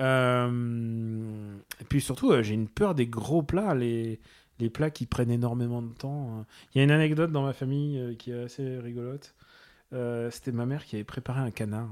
[0.00, 4.20] Euh, Et puis surtout, euh, j'ai une peur des gros plats, les,
[4.58, 6.44] les plats qui prennent énormément de temps.
[6.74, 9.34] Il y a une anecdote dans ma famille qui est assez rigolote.
[9.92, 11.90] Euh, C'était ma mère qui avait préparé un canard.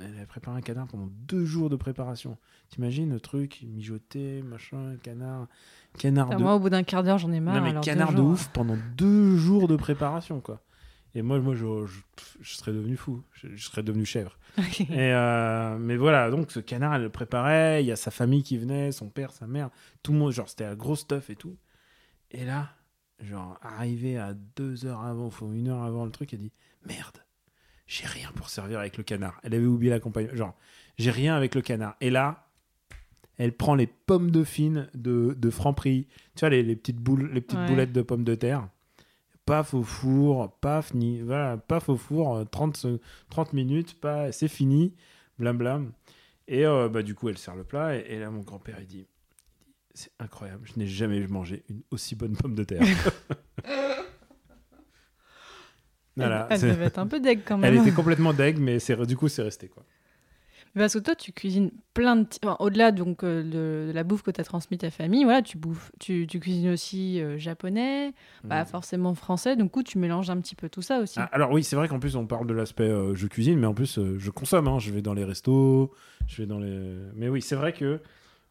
[0.00, 2.36] Elle avait préparé un canard pendant deux jours de préparation.
[2.68, 5.46] T'imagines le truc, mijoté, machin, canard,
[5.98, 7.56] canard de Moi, au bout d'un quart d'heure, j'en ai marre.
[7.56, 8.30] non mais alors canard de jours.
[8.30, 10.60] ouf pendant deux jours de préparation quoi.
[11.16, 12.00] Et moi, moi je, je,
[12.40, 14.36] je serais devenu fou, je, je serais devenu chèvre.
[14.80, 18.42] Et euh, mais voilà, donc ce canard, elle le préparait, il y a sa famille
[18.42, 19.70] qui venait, son père, sa mère,
[20.02, 21.56] tout le monde, genre c'était un gros stuff et tout.
[22.32, 22.70] Et là,
[23.20, 26.52] genre arrivé à deux heures avant, faut une heure avant le truc, elle dit
[26.84, 27.18] merde,
[27.86, 29.40] j'ai rien pour servir avec le canard.
[29.42, 30.54] Elle avait oublié l'accompagnement, genre
[30.98, 31.96] j'ai rien avec le canard.
[32.00, 32.46] Et là,
[33.36, 37.30] elle prend les pommes de fine de, de Franprix, tu vois les, les petites boules,
[37.32, 37.66] les petites Ouais.
[37.66, 38.68] boulettes de pommes de terre.
[39.44, 44.32] Paf au four, paf, ni, voilà, paf au four, euh, 30, se- 30 minutes, pas,
[44.32, 44.94] c'est fini,
[45.38, 45.92] blam blam.
[46.48, 47.96] Et euh, bah, du coup, elle sert le plat.
[47.96, 49.06] Et, et là, mon grand-père, il dit,
[49.92, 52.80] C'est incroyable, je n'ai jamais mangé une aussi bonne pomme de terre.
[56.16, 56.46] voilà.
[56.50, 57.82] Elle devait être un peu deg quand Elle même.
[57.82, 59.68] était complètement deg, mais c'est, du coup, c'est resté.
[59.68, 59.82] quoi.
[60.76, 62.26] Parce que toi, tu cuisines plein de.
[62.44, 63.44] enfin, Au-delà donc euh,
[63.88, 66.70] de, la bouffe que tu as transmis ta famille, voilà, tu bouffes, tu, tu cuisines
[66.70, 68.64] aussi euh, japonais, Mm.
[68.66, 69.54] forcément français.
[69.54, 71.20] Donc, coup, tu mélanges un petit peu tout ça aussi.
[71.20, 73.68] Ah, alors oui, c'est vrai qu'en plus on parle de l'aspect euh, je cuisine, mais
[73.68, 74.66] en plus je consomme.
[74.66, 74.80] hein.
[74.80, 75.92] Je vais dans les restos,
[76.26, 76.96] je vais dans les.
[77.14, 78.00] Mais oui, c'est vrai que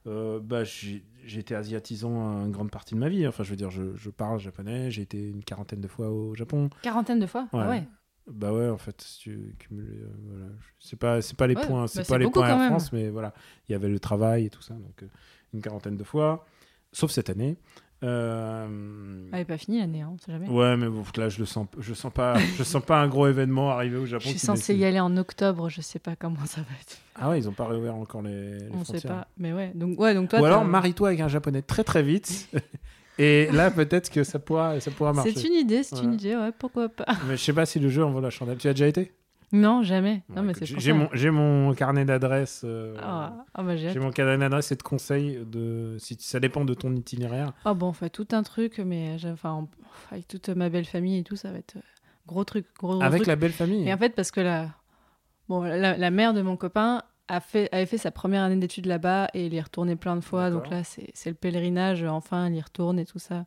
[0.05, 3.27] bah, j'ai j'ai été asiatisant une grande partie de ma vie.
[3.27, 4.91] Enfin, je veux dire, je, je parle japonais.
[4.91, 6.69] J'ai été une quarantaine de fois au Japon.
[6.81, 7.47] Quarantaine de fois?
[7.53, 7.59] Ouais.
[7.61, 7.87] Ah ouais.
[8.25, 10.45] Bah ouais, en fait, si tu cumules, euh, voilà,
[10.79, 12.69] c'est pas c'est pas les Ouais, points, bah, c'est c'est pas les points même.
[12.69, 13.33] France, mais voilà,
[13.67, 15.07] il y avait le travail et tout ça, donc euh,
[15.53, 16.45] une quarantaine de fois,
[16.93, 17.57] sauf cette année.
[18.03, 18.67] Euh,
[19.31, 20.47] Elle n'est pas finie l'année, hein, on sait jamais.
[20.49, 23.27] Ouais, mais bon, là, je le sens, je sens pas, je sens pas un gros
[23.27, 24.25] événement arriver au Japon.
[24.29, 24.77] Je suis décide.
[24.77, 26.97] y aller en octobre, je sais pas comment ça va être.
[27.15, 29.11] Ah ouais, ils ont pas réouvert encore les, les on sait frontières.
[29.13, 29.27] pas.
[29.37, 30.41] Mais ouais, donc, ouais, donc toi.
[30.41, 32.49] Ou alors marie-toi avec un japonais très très vite.
[33.19, 35.33] Et là, peut-être que ça pourra, ça pourra marcher.
[35.35, 36.07] C'est une idée, c'est Voilà.
[36.09, 37.05] une idée, ouais, pourquoi pas.
[37.27, 38.57] Mais je sais pas si le jeu en vaut la chandelle.
[38.57, 39.11] Tu as déjà été?
[39.53, 40.23] Non, jamais.
[40.29, 42.63] Ouais, non, mais c'est j'ai mon, j'ai mon carnet d'adresses.
[42.65, 45.39] euh, Ah, ah, bah j'ai mon carnet d'adresses et de conseils.
[45.45, 47.53] De, si ça dépend de ton itinéraire.
[47.63, 49.67] Ah bon, on fait tout un truc, mais j'ai- enfin,
[50.11, 51.81] avec toute ma belle famille et tout, ça va être euh,
[52.25, 53.27] gros truc, gros, gros Avec truc.
[53.27, 53.87] la belle famille.
[53.87, 54.69] Et en fait, parce que la,
[55.47, 58.87] bon, la, la mère de mon copain a fait, avait fait sa première année d'études
[58.87, 60.49] là-bas et il y est retourné plein de fois.
[60.49, 62.03] Donc là, c'est c'est le pèlerinage.
[62.03, 63.45] Enfin, il y retourne et tout ça.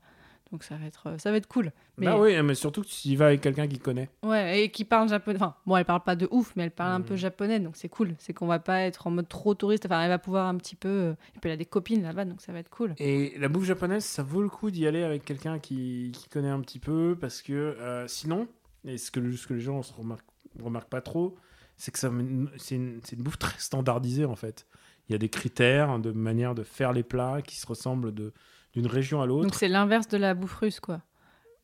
[0.52, 1.72] Donc ça va être, euh, ça va être cool.
[1.98, 4.08] Mais, Bah oui, mais surtout que tu y vas avec quelqu'un qui connaît.
[4.22, 5.36] ouais, et qui parle japonais.
[5.40, 7.88] Enfin, bon, elle parle pas de ouf, mais elle parle un peu japonais, donc c'est
[7.88, 8.14] cool.
[8.18, 9.86] C'est qu'on va pas être en mode trop touriste.
[9.86, 10.88] Enfin, elle va pouvoir un petit peu.
[10.88, 12.94] euh, Et puis elle a des copines là-bas, donc ça va être cool.
[12.98, 16.48] Et la bouffe japonaise, ça vaut le coup d'y aller avec quelqu'un qui, qui connaît
[16.50, 18.46] un petit peu, parce que euh, sinon,
[18.84, 20.24] et ce que, ce que les gens se remarquent,
[20.62, 21.34] remarquent pas trop,
[21.76, 22.08] c'est que ça
[22.56, 24.66] c'est une, c'est une bouffe très standardisée en fait.
[25.08, 28.32] Il y a des critères de manière de faire les plats qui se ressemblent de-
[28.76, 29.58] d'une région à Donc l'autre.
[29.58, 31.02] c'est l'inverse de la bouffe russe, quoi.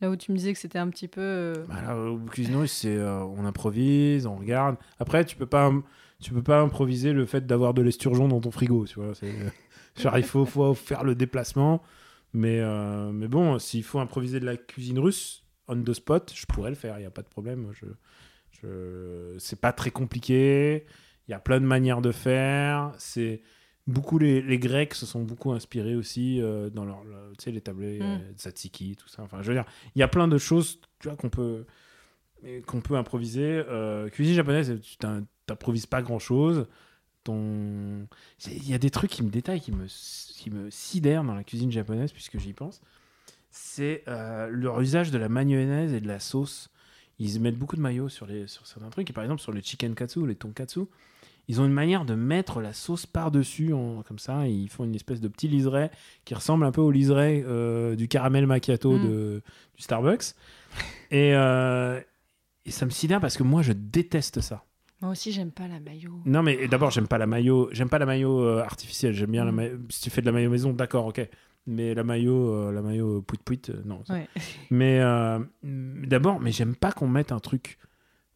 [0.00, 1.20] Là où tu me disais que c'était un petit peu.
[1.20, 4.76] euh, Voilà, au cuisinier, c'est euh, on improvise, on regarde.
[4.98, 5.70] Après, tu peux pas,
[6.20, 8.84] tu peux pas improviser le fait d'avoir de l'esturgeon dans ton frigo.
[8.86, 9.12] Tu vois,
[9.96, 11.82] genre, il faut, faut faire le déplacement.
[12.32, 16.46] Mais, euh, mais bon, s'il faut improviser de la cuisine russe on the spot, je
[16.46, 16.98] pourrais le faire.
[16.98, 17.68] Il y a pas de problème.
[17.72, 17.86] Je,
[18.50, 20.84] je, c'est pas très compliqué.
[21.28, 22.92] Il y a plein de manières de faire.
[22.98, 23.42] C'est
[23.86, 27.50] beaucoup les, les Grecs se sont beaucoup inspirés aussi euh, dans leur, le- tu sais,
[27.50, 28.02] les tablés Mm.
[28.02, 29.22] euh, tzatziki, tout ça.
[29.22, 29.64] Enfin, je veux dire,
[29.94, 31.64] il y a plein de choses, tu vois, qu'on peut
[32.66, 33.62] qu'on peut improviser.
[33.68, 36.66] Euh, cuisine japonaise, tu t'im- t'improvises pas grand chose.
[37.22, 38.08] Ton...
[38.46, 41.44] Il y a des trucs qui me détaillent, qui me, qui me sidèrent dans la
[41.44, 42.80] cuisine japonaise, puisque j'y pense.
[43.52, 46.68] C'est euh, leur usage de la mayonnaise et de la sauce.
[47.20, 49.08] Ils mettent beaucoup de mayo sur, les, sur certains trucs.
[49.08, 50.80] Et par exemple, sur les chicken katsu, les tonkatsu,
[51.48, 53.72] ils ont une manière de mettre la sauce par-dessus,
[54.06, 54.46] comme ça.
[54.46, 55.90] et ils font une espèce de petit liseré
[56.24, 59.02] qui ressemble un peu au liseré euh, du caramel macchiato Mm.
[59.02, 59.42] de,
[59.76, 60.34] du Starbucks.
[61.10, 62.00] Et, euh,
[62.64, 64.64] et ça me sidère parce que moi, je déteste ça.
[65.00, 66.12] Moi aussi, j'aime pas la mayo.
[66.26, 67.68] Non, mais d'abord, j'aime pas la mayo.
[67.72, 69.12] J'aime pas la mayo euh, artificielle.
[69.12, 69.54] J'aime bien la Mm.
[69.56, 69.78] mayo.
[69.90, 71.28] Si tu fais de la mayo maison, d'accord, ok.
[71.66, 74.04] Mais la mayo, euh, la mayo pouit pouit, euh, non.
[74.04, 74.28] ça- Ouais.
[74.70, 75.00] Mais
[76.06, 77.78] d'abord, mais j'aime pas qu'on mette un truc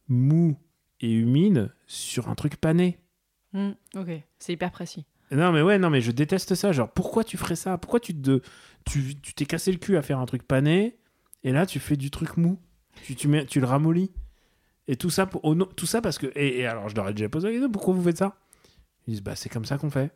[0.07, 0.57] mou
[1.01, 2.99] et humide sur un truc pané.
[3.53, 5.05] Hmm, ok, c'est hyper précis.
[5.31, 6.71] Non, mais ouais, non, mais je déteste ça.
[6.71, 7.77] Genre, pourquoi tu ferais ça?
[7.77, 8.41] Pourquoi tu te,
[8.85, 10.97] tu, tu t'es cassé le cul à faire un truc pané
[11.43, 12.59] et là tu fais du truc mou?
[13.03, 14.11] Tu, tu, mets, tu le ramollis
[14.87, 17.07] et tout ça pour, au nom- tout ça parce que et, et alors je leur
[17.09, 18.37] ai déjà posé la question pourquoi vous faites ça?
[19.05, 20.11] Ils disent bah c'est comme ça qu'on fait.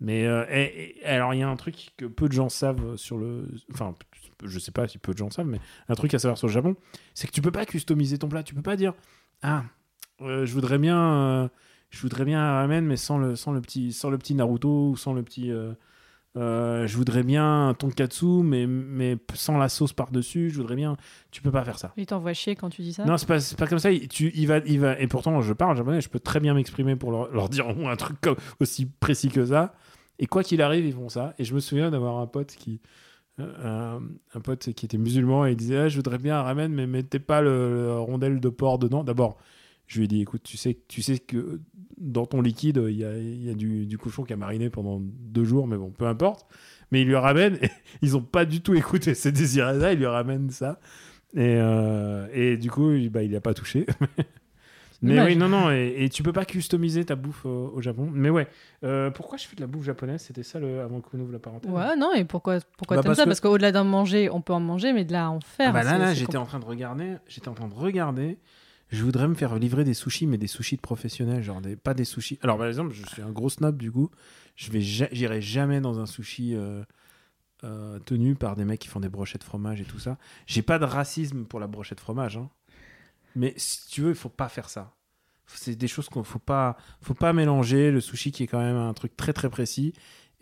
[0.00, 2.96] Mais euh, et- et- alors, il y a un truc que peu de gens savent
[2.96, 3.48] sur le.
[3.72, 3.94] Enfin,
[4.44, 6.52] je sais pas si peu de gens savent, mais un truc à savoir sur le
[6.52, 6.74] Japon,
[7.14, 8.42] c'est que tu peux pas customiser ton plat.
[8.42, 8.94] Tu peux pas dire
[9.42, 9.64] Ah,
[10.24, 10.98] euh, je voudrais bien.
[10.98, 11.48] euh,
[11.90, 14.90] je voudrais bien un ramen, mais sans le, sans le, petit, sans le petit Naruto
[14.90, 15.50] ou sans le petit.
[15.50, 15.74] euh,
[16.34, 20.48] je voudrais bien un tonkatsu, mais, mais sans la sauce par-dessus.
[20.50, 20.96] Je voudrais bien.
[21.30, 21.92] Tu peux pas faire ça.
[21.98, 23.04] Il t'envoie chier quand tu dis ça?
[23.04, 23.90] Non, c'est pas, c'est pas comme ça.
[23.90, 26.54] Il, tu, il va, il va, et pourtant, je parle japonais, je peux très bien
[26.54, 29.74] m'exprimer pour leur, leur dire un truc comme- aussi précis que ça.
[30.18, 31.34] Et quoi qu'il arrive, ils font ça.
[31.38, 32.80] Et je me souviens d'avoir un pote qui.
[33.40, 33.98] euh,
[34.34, 36.86] un pote qui était musulman et il disait Ah, Je voudrais bien un ramen, mais
[36.86, 39.04] mettez pas le, le rondelle de porc dedans.
[39.04, 39.36] D'abord,
[39.92, 41.60] je lui ai dit Écoute, tu sais, tu sais que
[41.98, 44.70] dans ton liquide, il y a, il y a du, du cochon qui a mariné
[44.70, 46.46] pendant deux jours, mais bon, peu importe.
[46.90, 47.70] Mais il lui ramène, et
[48.02, 50.80] ils ont pas du tout écouté ses désirs là, il lui ramène ça.
[51.34, 53.86] Et, euh, et du coup, il- bah, il n'y a pas touché.
[55.04, 55.32] Mais dommage.
[55.32, 58.08] oui, non, non, et, et tu peux pas customiser ta bouffe euh, au Japon.
[58.12, 58.46] Mais ouais,
[58.84, 60.20] euh, pourquoi je fais de la bouffe japonaise?
[60.22, 63.14] C'était ça le, avant qu'on ouvre la parenthèse Ouais, non, et pourquoi, pourquoi Bah, t'aimes
[63.16, 63.24] ça?
[63.24, 65.70] que- Parce qu'au-delà d'en manger, on peut en manger, mais de là à en faire.
[65.70, 68.38] Ah bah là, là, j'étais en train de regarder, j'étais en train de regarder.
[68.92, 71.94] Je voudrais me faire livrer des sushis, mais des sushis de professionnels, genre des, pas
[71.94, 72.38] des sushis.
[72.42, 74.10] Alors par exemple, je suis un gros snob du coup.
[74.54, 76.84] Je vais, j'irai jamais dans un sushi euh,
[77.64, 80.18] euh, tenu par des mecs qui font des brochettes de fromage et tout ça.
[80.46, 82.50] J'ai pas de racisme pour la brochette de fromage, hein.
[83.34, 84.94] mais si tu veux, il faut pas faire ça.
[85.46, 87.90] C'est des choses qu'on faut pas, faut pas mélanger.
[87.90, 89.94] Le sushi qui est quand même un truc très très précis.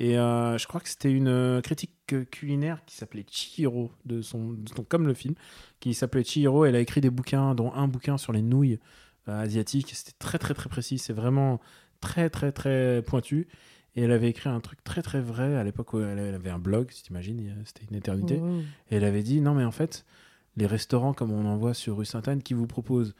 [0.03, 1.93] Et euh, je crois que c'était une euh, critique
[2.31, 5.35] culinaire qui s'appelait Chihiro, de son, de son- comme le film,
[5.79, 6.65] qui s'appelait Chihiro.
[6.65, 8.81] Elle a écrit des bouquins, dont un bouquin sur les nouilles
[9.29, 9.91] euh, asiatiques.
[9.95, 10.97] C'était très très très précis.
[10.97, 11.61] C'est vraiment
[12.01, 13.47] très très très pointu.
[13.95, 16.59] Et elle avait écrit un truc très très vrai à l'époque où elle avait un
[16.59, 18.41] blog, si t'imagines, c'était une éternité.
[18.43, 18.61] Oh.
[18.91, 20.07] Et elle avait dit non mais en fait
[20.57, 23.15] les restaurants comme on en voit sur rue Sainte-Anne qui vous proposent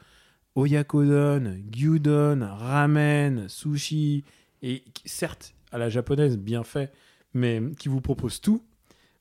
[0.55, 4.23] oyakodon, gyudon, ramen, sushi
[4.63, 6.91] et certes à la japonaise bien fait
[7.33, 8.63] mais qui vous proposent tout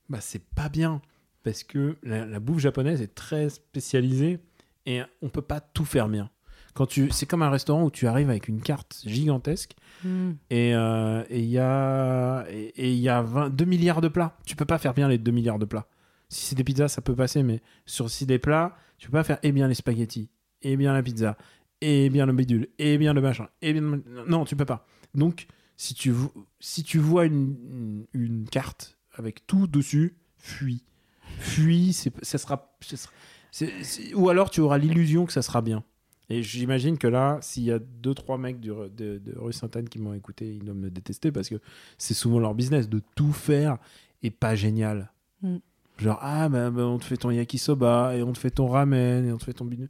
[0.08, 1.00] bah c'est pas bien
[1.42, 4.40] parce que la, la bouffe japonaise est très spécialisée
[4.86, 6.30] et on peut pas tout faire bien.
[6.74, 10.32] Quand tu c'est comme un restaurant où tu arrives avec une carte gigantesque Hmm.
[10.48, 14.38] et euh, et il y a et y a 20 2 milliards de plats.
[14.46, 15.86] Tu peux pas faire bien les 2 milliards de plats.
[16.30, 19.24] Si c'est des pizzas, ça peut passer, mais sur si des plats, tu peux pas
[19.24, 20.30] faire et bien les spaghettis,
[20.62, 21.36] et bien la pizza,
[21.82, 24.86] et bien le bidule, et bien le machin, et bien non, tu peux pas.
[25.14, 25.48] Donc
[25.80, 28.04] si tu vo- si tu vois une,
[28.50, 30.84] carte avec tout dessus, fuis,
[31.38, 35.82] fuis, ça sera, ça sera- ou alors tu auras l'illusion que ça sera bien.
[36.28, 39.88] Et j'imagine que là, s'il y a deux trois mecs du de, de rue Sainte-Anne
[39.88, 41.58] qui m'ont écouté, ils doivent me détester parce que
[41.96, 43.78] c'est souvent leur business de tout faire
[44.22, 45.10] et pas génial.
[45.40, 45.56] Mm.
[45.96, 49.24] Genre ah bah, bah, on te fait ton yakisoba et on te fait ton ramen
[49.24, 49.88] et on te fait ton binu.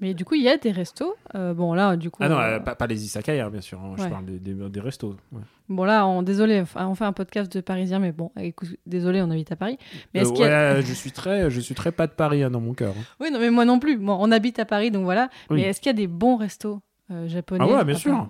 [0.00, 1.14] Mais du coup, il y a des restos.
[1.34, 2.18] Euh, bon, là, du coup.
[2.22, 3.80] Ah non, euh, euh, pas, pas les izakaya bien sûr.
[3.80, 4.10] hein, Je Ouais.
[4.10, 5.16] parle des, des, des restos.
[5.32, 5.40] ouais.
[5.70, 9.30] Bon, là, on, désolé, on fait un podcast de Parisien, mais bon, écoute, désolé, on
[9.30, 9.78] habite à Paris.
[10.14, 12.12] Mais est-ce Euh, qu'il y a- ouais, je suis très, je suis très pas de
[12.12, 12.94] Paris hein, dans mon cœur.
[12.96, 13.02] hein.
[13.20, 13.96] Oui, non, mais moi non plus.
[13.96, 15.30] Bon, on habite à Paris, donc voilà.
[15.50, 15.56] Oui.
[15.56, 16.80] Mais est-ce qu'il y a des bons restos
[17.26, 18.28] japonais Ah ouais, bien sûr.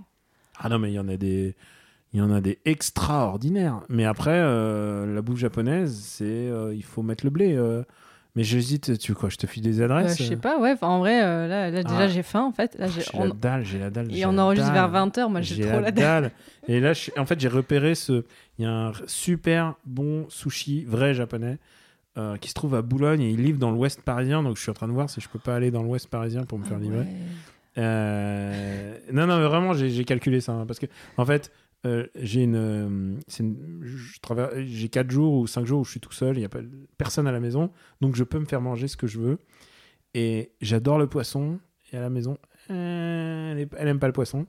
[0.58, 1.56] Ah non, mais il y en a des,
[2.12, 3.80] il y en a des extraordinaires.
[3.88, 7.58] Mais après, la bouffe japonaise, c'est, il faut mettre le blé.
[8.36, 8.38] Euh.
[8.38, 8.98] Mais j'hésite.
[8.98, 10.74] Tu quoi Je te file des Euh, adresses Je sais pas, ouais.
[10.82, 12.08] En vrai, euh, là, là, déjà, Ah.
[12.08, 12.76] j'ai faim, en fait.
[12.78, 14.14] Là, Ah, j'ai- on- la dalle, j'ai la dalle.
[14.14, 15.08] Et on enregistre vers dalle.
[15.08, 15.30] 20h.
[15.30, 16.22] Moi, j'ai trop la dalle.
[16.24, 16.30] dalle.
[16.68, 18.24] Et là, je- en fait, j'ai repéré ce.
[18.58, 21.58] Il y a un super bon sushi vrai japonais
[22.18, 24.42] euh, qui se trouve à Boulogne et il livre dans l'Ouest parisien.
[24.42, 26.44] Donc, je suis en train de voir si je peux pas aller dans l'Ouest parisien
[26.44, 26.98] pour me faire Ah livrer.
[27.00, 27.06] ouais.
[27.78, 30.52] Euh, Non, non, mais vraiment, j'ai j'ai calculé ça.
[30.52, 31.50] hein, parce que, en fait,
[31.86, 35.90] euh, j'ai une, euh, une- je travaille- j'ai 4 jours ou 5 jours où je
[35.92, 36.60] suis tout seul, il n'y a pas
[36.98, 37.70] personne à la maison,
[38.00, 39.38] donc je peux me faire manger ce que je veux.
[40.14, 41.58] Et j'adore le poisson,
[41.92, 44.46] et à la maison, elle, est- elle aime pas le poisson.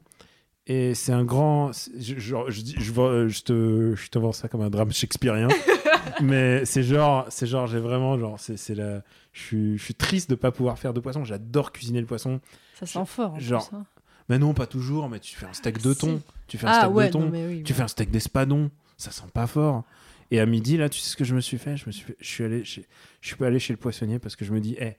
[0.69, 1.71] Et c'est un grand.
[1.97, 5.47] Je, je, je, vois- je te, je te vends ça comme un drame shakespearien.
[6.21, 9.01] mais c'est genre, c'est genre, j'ai vraiment, genre, c'est c'est la.
[9.31, 11.23] Je suis, je suis triste de pas pouvoir faire de poisson.
[11.23, 12.41] J'adore cuisiner le poisson.
[12.73, 13.35] Ça sent fort.
[13.35, 13.85] en genre, plus, hein.
[14.29, 16.21] Mais non, pas toujours, mais tu fais un steak de thon.
[16.47, 17.19] Tu fais un Ah steak ouais, de thon.
[17.21, 17.63] non, mais oui.
[17.63, 17.77] Tu ouais.
[17.77, 18.69] fais un steak d'espadon.
[18.97, 19.83] Ça sent pas fort.
[20.31, 21.77] Et à midi, là, tu sais ce que je me suis fait?
[21.77, 22.85] Je me suis fait- je suis allé chez,
[23.21, 24.93] je suis pas allé chez le poissonnier parce que je me dis, eh,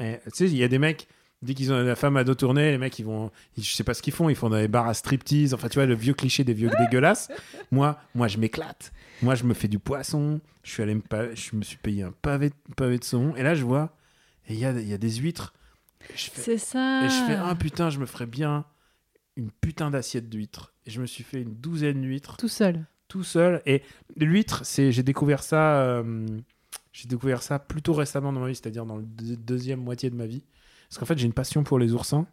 [0.00, 1.06] eh, tu sais, il y a des mecs,
[1.42, 3.84] dès qu'ils ont la femme à dos tourné, les mecs, ils vont, ils- je sais
[3.84, 5.54] pas ce qu'ils font, ils font des bars à striptease.
[5.54, 7.28] Enfin, tu vois, le vieux cliché des vieux dégueulasses.
[7.70, 8.92] Moi, moi, je m'éclate.
[9.22, 10.40] Moi, je me fais du poisson.
[10.64, 11.02] Je suis allé me,
[11.34, 13.36] je me suis payé un pavé, pavé de saumon.
[13.36, 13.94] Et là, je vois,
[14.48, 15.52] il y a, il y a des huîtres.
[16.16, 17.04] C'est ça.
[17.04, 18.64] et je fais, ah putain, je me ferais bien
[19.36, 20.72] une putain d'assiette d'huîtres.
[20.86, 22.84] Et je me suis fait une douzaine d'huîtres Tout seul.
[23.08, 23.62] tout seul.
[23.66, 23.82] Et
[24.16, 26.26] l'huître, c'est, j'ai découvert ça, euh,
[26.92, 29.02] j'ai découvert ça plutôt récemment dans ma vie, c'est-à-dire dans la
[29.36, 30.44] deuxième moitié de ma vie.
[30.88, 32.26] Parce qu'en fait, j'ai une passion pour les oursins.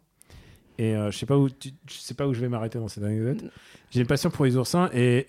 [0.78, 2.88] Et euh, je sais pas où, tu- je sais pas où je vais m'arrêter dans
[2.88, 3.50] cette anecdote.
[3.90, 5.26] J'ai une passion pour les oursins et,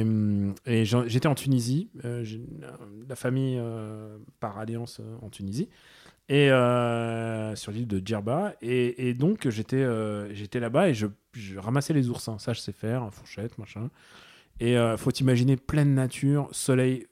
[0.00, 0.06] et,
[0.64, 1.90] et j'en- j'étais en Tunisie.
[2.04, 2.24] euh,
[3.08, 5.68] la famille euh, par alliance euh, en Tunisie
[6.28, 8.54] et euh, sur l'île de Djerba.
[8.62, 12.38] Et, et donc j'étais euh, j'étais là-bas et je, je ramassais les oursins.
[12.38, 13.90] Ça je sais faire, fourchette, machin.
[14.60, 17.06] Et euh, faut imaginer pleine nature, soleil,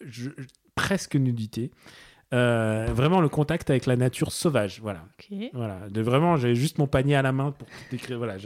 [0.00, 1.70] je- je- presque nudité.
[2.32, 5.04] Euh, vraiment le contact avec la nature sauvage, voilà.
[5.52, 8.18] Voilà, de vraiment, j'avais juste mon panier à la main pour décrire.
[8.18, 8.36] Voilà,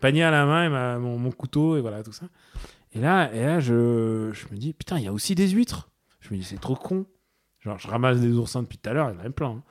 [0.00, 2.26] panier à la main et ma- mon, mon couteau et voilà tout ça.
[2.94, 5.88] Et là, et là, je, je me dis putain, il y a aussi des huîtres.
[6.20, 7.06] Je me dis c'est trop con.
[7.68, 9.48] Genre, je ramasse des oursins depuis tout à l'heure, il y en a plein.
[9.50, 9.62] hein.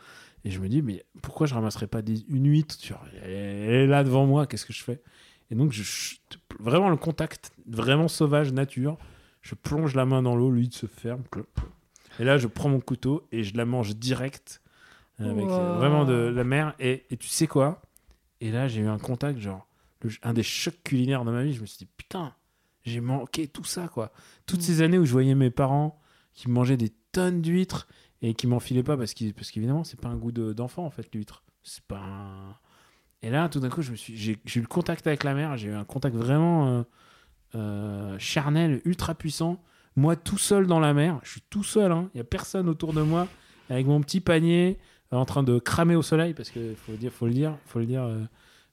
[0.46, 2.78] Et je me dis mais pourquoi je ramasserais pas des, une huître
[3.24, 5.02] elle est là devant moi, qu'est-ce que je fais?
[5.52, 5.84] Et donc je,
[6.60, 8.98] vraiment le contact, vraiment sauvage, nature.
[9.42, 11.24] Je plonge la main dans l'eau, l'huître se ferme.
[12.20, 14.62] Et là, je prends mon couteau et je la mange direct
[15.20, 15.78] avec euh, Wow.
[15.78, 16.76] vraiment de la mer.
[16.80, 17.82] Et, et tu sais quoi?
[18.42, 19.68] Et là, j'ai eu un contact, genre,
[20.02, 21.54] le- un des chocs culinaires de ma vie.
[21.54, 22.34] Je me suis dit, putain,
[22.86, 24.12] j'ai manqué tout ça, quoi.
[24.46, 24.64] Toutes Mm.
[24.64, 26.00] ces années où je voyais mes parents
[26.34, 27.88] qui mangeaient des tonnes d'huîtres
[28.22, 30.86] et qui m'en filaient pas parce qu'ils- parce qu'évidemment, c'est pas un goût de- d'enfant,
[30.86, 31.44] en fait, l'huître.
[31.64, 32.56] C'est pas un-
[33.24, 35.58] Et là, tout d'un coup, je me suis, j'ai eu le contact avec la mer.
[35.58, 36.84] J'ai eu un contact vraiment euh,
[37.56, 39.62] euh, charnel, ultra puissant.
[39.96, 42.10] Moi, tout seul dans la mer, je suis tout seul, hein.
[42.14, 43.28] il n'y a personne autour de moi,
[43.70, 44.78] avec mon petit panier,
[45.12, 47.58] euh, en train de cramer au soleil, parce qu'il faut, le dire, faut le dire,
[47.66, 48.24] faut le dire, euh,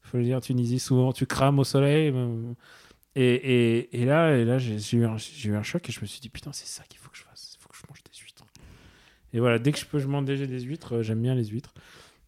[0.03, 2.13] faut le dire, Tunisie, souvent tu crames au soleil.
[3.17, 6.07] et, et, et là, et là j'ai eu, j'ai eu un choc et je me
[6.07, 8.03] suis dit, putain, c'est ça qu'il faut que je fasse, il faut que je mange
[8.03, 8.45] des huîtres.
[9.35, 11.45] Et voilà, dès que je peux, je mange déjà des huîtres, euh, j'aime bien les
[11.47, 11.75] huîtres.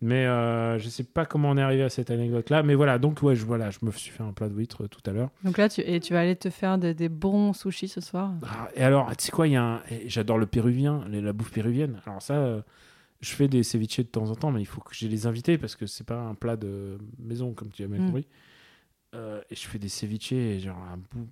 [0.03, 2.63] Mais euh, je sais pas comment on est arrivé à cette anecdote-là.
[2.63, 4.89] Mais voilà, donc ouais, je, voilà, je me suis fait un plat de huîtres euh,
[4.89, 5.31] tout à l'heure.
[5.43, 8.33] Donc là, tu, et tu vas aller te faire de- des bons sushis ce soir?
[8.43, 9.83] Ah, et alors, tu sais quoi, il y a un...
[9.91, 12.01] et J'adore le péruvien, les- la bouffe péruvienne.
[12.05, 12.61] Alors ça, euh,
[13.21, 15.57] je fais des ceviches de temps en temps, mais il faut que j'ai les invités
[15.57, 18.07] parce que c'est pas un plat de maison, comme tu as bien Mm.
[18.07, 18.27] compris.
[19.15, 21.27] Et je fais des ceviches, genre un bout,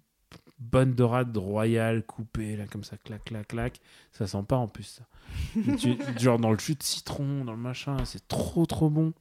[0.58, 3.80] bonne dorade royale coupée, là, comme ça, clac, clac, clac.
[4.12, 5.04] Ça sent pas en plus, ça.
[5.78, 9.12] Tu- genre dans le jus de citron, dans le machin, c'est trop, trop bon.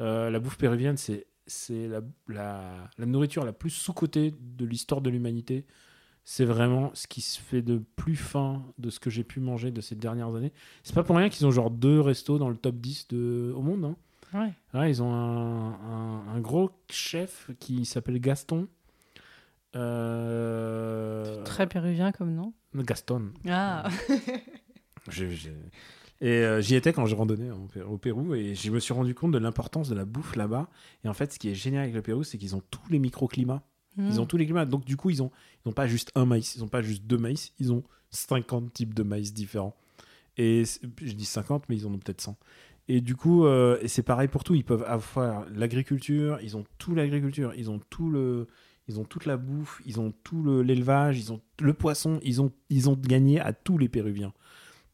[0.00, 5.00] Euh, la bouffe péruvienne, c'est c'est la, la, la nourriture la plus sous-cotée de l'histoire
[5.00, 5.64] de l'humanité.
[6.24, 9.70] C'est vraiment ce qui se fait de plus fin de ce que j'ai pu manger
[9.70, 10.52] de ces dernières années.
[10.82, 13.62] C'est pas pour rien qu'ils ont genre deux restos dans le top 10 de, au
[13.62, 13.84] monde.
[13.84, 13.96] hein.
[14.34, 14.52] Ouais.
[14.80, 18.66] Ouais, ils ont un, un- un gros chef qui s'appelle Gaston.
[19.76, 22.52] Euh, Très péruvien comme nom.
[22.74, 23.32] Gaston.
[23.48, 23.88] Ah.
[26.20, 28.94] Et euh, j'y étais quand j'ai randonné en Pé- au Pérou et je me suis
[28.94, 30.68] rendu compte de l'importance de la bouffe là-bas.
[31.04, 32.98] Et en fait, ce qui est génial avec le Pérou, c'est qu'ils ont tous les
[32.98, 33.62] microclimats.
[33.96, 34.08] Hmm.
[34.08, 34.64] Ils ont tous les climats.
[34.64, 35.30] Donc, du coup, ils ont,
[35.64, 38.72] ils ont pas juste un maïs, ils ont pas juste deux maïs, ils ont 50
[38.72, 39.76] types de maïs différents.
[40.38, 40.64] Et
[41.02, 42.36] je dis 50, mais ils en ont peut-être 100.
[42.88, 44.54] Et du coup, euh, c'est pareil pour tout.
[44.54, 48.46] Ils peuvent avoir l'agriculture, ils ont tout l'agriculture, ils ont tout le,
[48.88, 52.40] ils ont toute la bouffe, ils ont tout le- l'élevage, ils ont le poisson, ils
[52.40, 54.32] ont, ils ont gagné à tous les Péruviens.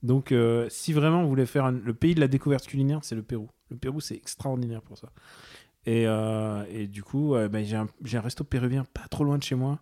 [0.03, 3.15] Donc, euh, si vraiment vous voulez faire un- le pays de la découverte culinaire, c'est
[3.15, 3.49] le Pérou.
[3.71, 5.11] Le Pérou, c'est extraordinaire pour ça.
[5.87, 9.43] Et, euh, et du coup, euh, j'ai un, un resto péruvien pas trop loin de
[9.43, 9.81] chez moi.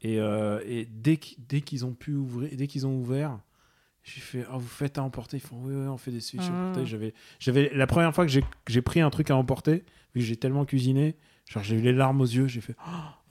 [0.00, 3.38] Et, euh, et dès qu'- dès qu'ils ont pu ouvrir, dès qu'ils ont ouvert,
[4.04, 6.48] j'ai fait Ah, vous faites à emporter Ils font Oui, oui, on fait des ceviches
[6.48, 6.62] à Ah.
[6.70, 6.86] emporter.
[6.86, 8.32] J'avais, j'avais la première fois que
[8.68, 11.16] j'ai pris un truc à emporter, vu que j'ai tellement cuisiné,
[11.48, 12.46] genre j'ai eu les larmes aux yeux.
[12.46, 12.76] J'ai fait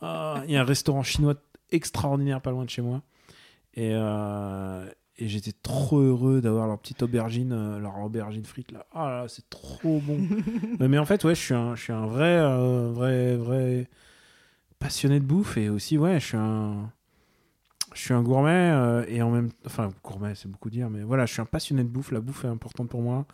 [0.01, 1.35] Ah, il y a un restaurant chinois
[1.71, 3.01] extraordinaire pas loin de chez moi.
[3.73, 8.85] Et, euh, et j'étais trop heureux d'avoir leur petite aubergine, euh, leur aubergine frite là.
[8.93, 10.19] Ah là, là, c'est trop bon.
[10.79, 13.89] mais, mais en fait, ouais, je suis un, je suis un vrai, euh, vrai, vrai
[14.79, 16.91] passionné de bouffe et aussi, ouais, je suis un,
[17.93, 21.25] je suis un gourmet euh, et en même, enfin, gourmet, c'est beaucoup dire, mais voilà,
[21.25, 22.11] je suis un passionné de bouffe.
[22.11, 23.25] La bouffe est importante pour moi.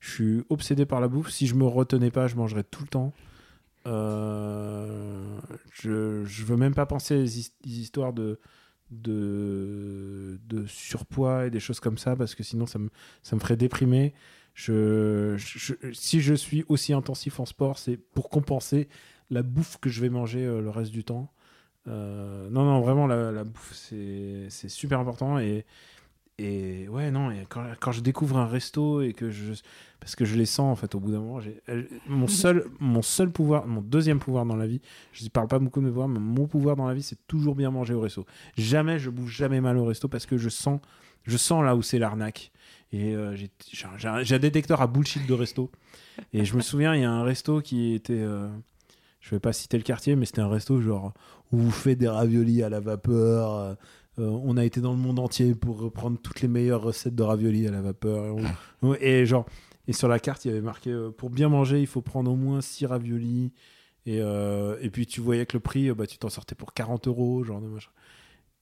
[0.00, 1.30] Je suis obsédé par la bouffe.
[1.30, 3.12] Si je me retenais pas, je mangerais tout le temps.
[3.86, 5.38] Euh,
[5.72, 8.38] je, je veux même pas penser aux his- des histoires de,
[8.90, 12.90] de, surpoids et des choses comme ça parce que sinon ça me,
[13.22, 14.14] ça me ferait déprimer.
[14.54, 18.88] Si je suis aussi intensif en sport, c'est pour compenser
[19.30, 21.32] la bouffe que je vais manger euh, le reste du temps.
[21.88, 25.38] Euh, non, non, vraiment, la, la bouffe, c'est super important.
[25.38, 25.64] Et,
[26.38, 29.52] et ouais, non, et quand, quand je découvre un resto et que je.
[30.00, 31.40] Parce que je les sens, en fait, au bout d'un moment.
[31.68, 34.80] elle- Mon seul, mon seul pouvoir, mon deuxième pouvoir dans la vie,
[35.12, 37.26] je ne parle pas beaucoup de mes pouvoirs, mais mon pouvoir dans la vie, c'est
[37.28, 38.26] toujours bien manger au resto.
[38.56, 40.80] Jamais, je bouge jamais mal au resto parce que je sens,
[41.24, 42.50] je sens là où c'est l'arnaque.
[42.92, 45.70] Et euh, j'ai j'ai un- j'ai un, j'ai un détecteur à bullshit de resto.
[46.32, 48.14] Et je me souviens, il y a un resto qui était.
[48.20, 48.48] euh,
[49.20, 51.12] je vais pas citer le quartier, mais c'était un resto genre
[51.52, 53.54] où vous faites des raviolis à la vapeur.
[53.54, 53.74] euh,
[54.18, 57.22] euh, on a été dans le monde entier pour reprendre toutes les meilleures recettes de
[57.22, 58.26] raviolis à la vapeur.
[58.26, 58.44] Et,
[58.82, 59.46] on- et genre,
[59.88, 62.30] et sur la carte, il y avait marqué euh, pour bien manger, il faut prendre
[62.30, 63.52] au moins 6 raviolis
[64.06, 66.74] Et, euh, et puis tu voyais que le prix, euh, bah, tu t'en sortais pour
[66.74, 67.90] 40 euros, genre de machin.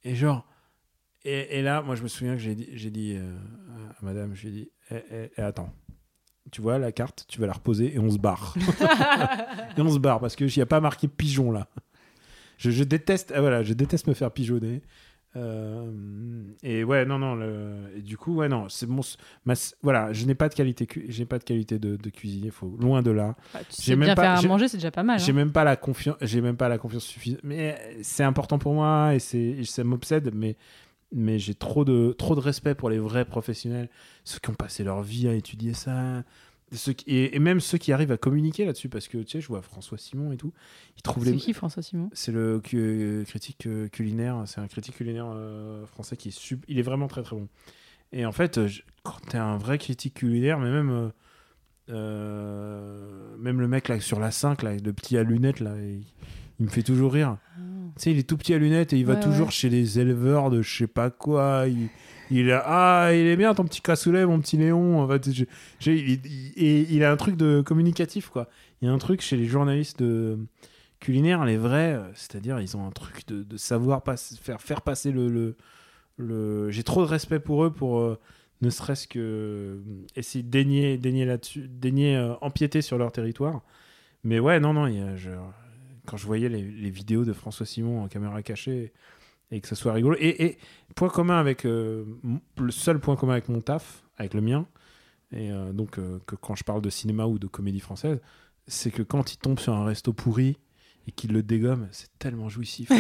[0.05, 0.46] Et genre.
[1.24, 3.36] Et, et là, moi, je me souviens que j'ai dit, j'ai dit euh,
[4.01, 5.70] à madame, j'ai dit, eh, eh, eh, attends,
[6.51, 8.55] tu vois la carte, tu vas la reposer et on se barre.
[9.76, 11.68] et on se barre parce qu'il n'y a pas marqué pigeon là.
[12.57, 14.82] Je, je déteste, ah, voilà, je déteste me faire pigeonner.
[15.37, 15.91] Euh,
[16.62, 17.35] et ouais, non, non.
[17.35, 19.03] Le, et du coup, ouais, non, c'est mon.
[19.45, 22.51] ma- voilà, je n'ai pas de qualité, j'ai pas de qualité de, de cuisinier.
[22.51, 23.37] Faut loin de là.
[23.55, 25.20] Bah, tu sais même bien pas- faire à manger, c'est déjà pas mal.
[25.20, 25.35] J'ai hein.
[25.37, 27.41] même pas la confiance, j'ai même pas la confiance suffisante.
[27.45, 30.31] Mais c'est important pour moi et c'est, ça m'obsède.
[30.35, 30.57] Mais
[31.12, 33.89] mais j'ai trop de trop de respect pour les vrais professionnels,
[34.24, 36.22] ceux qui ont passé leur vie à étudier ça.
[36.73, 39.41] Ceux qui- et, et même ceux qui arrivent à communiquer là-dessus, parce que tu sais,
[39.41, 40.53] je vois François Simon et tout,
[40.97, 42.09] il trouve C'est les, qui François Simon?
[42.12, 46.64] C'est le cu- critique euh, culinaire, c'est un critique culinaire euh, français qui est sup-
[46.68, 47.49] il est vraiment très très bon.
[48.12, 51.09] Et en fait, euh, je- quand t'es un vrai critique culinaire, mais même euh,
[52.11, 56.05] euh, même le mec là sur la 5 là, le petit à lunettes là, il,
[56.61, 57.36] il me fait toujours rire.
[57.96, 59.52] Tu sais, il est tout petit à lunettes et il va toujours ouais.
[59.52, 61.64] chez les éleveurs de je sais pas quoi.
[61.66, 61.88] Il,
[62.30, 65.00] il a, ah, il est bien ton petit cassoulet, mon petit Léon.
[65.02, 65.44] En fait, je-
[65.90, 68.48] il, il- et il a un truc de communicatif, quoi.
[68.80, 70.38] Il y a un truc chez les journalistes de
[71.00, 74.82] culinaires, les vrais, euh, c'est-à-dire ils ont un truc de, de savoir pas, faire, faire
[74.82, 75.28] passer le.
[75.28, 75.56] le,
[76.16, 78.18] le- J'ai trop de respect pour eux pour euh,
[78.62, 79.78] ne serait-ce que euh,
[80.14, 83.62] essayer de daigner, daigner là-dessus, daigner euh, empiéter sur leur territoire.
[84.22, 85.30] Mais ouais, non, non, il y a, je-
[86.11, 88.92] quand je voyais les, les vidéos de François Simon en caméra cachée
[89.52, 90.16] et que ça soit rigolo.
[90.18, 90.58] Et, et
[90.96, 92.04] point commun avec euh,
[92.58, 94.66] le seul point commun avec mon taf, avec le mien,
[95.32, 98.18] et euh, donc euh, que quand je parle de cinéma ou de comédie française,
[98.66, 100.56] c'est que quand il tombe sur un resto pourri
[101.06, 102.90] et qu'il le dégomme, c'est tellement jouissif.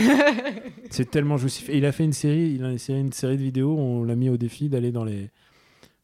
[0.90, 1.68] c'est tellement jouissif.
[1.68, 4.04] Et il a fait une série, il a une série, une série de vidéos, on
[4.04, 5.30] l'a mis au défi d'aller dans les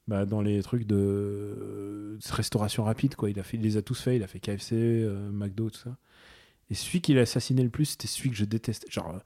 [0.09, 3.31] bah, dans les trucs de, de restauration rapide quoi.
[3.31, 4.17] Il a fait, il les a tous fait.
[4.17, 4.75] Il a fait KFC,
[5.33, 5.97] McDo, tout ça.
[6.71, 9.19] Et celui qui l'a assassiné le plus, c'était celui que je détestais, genre euh,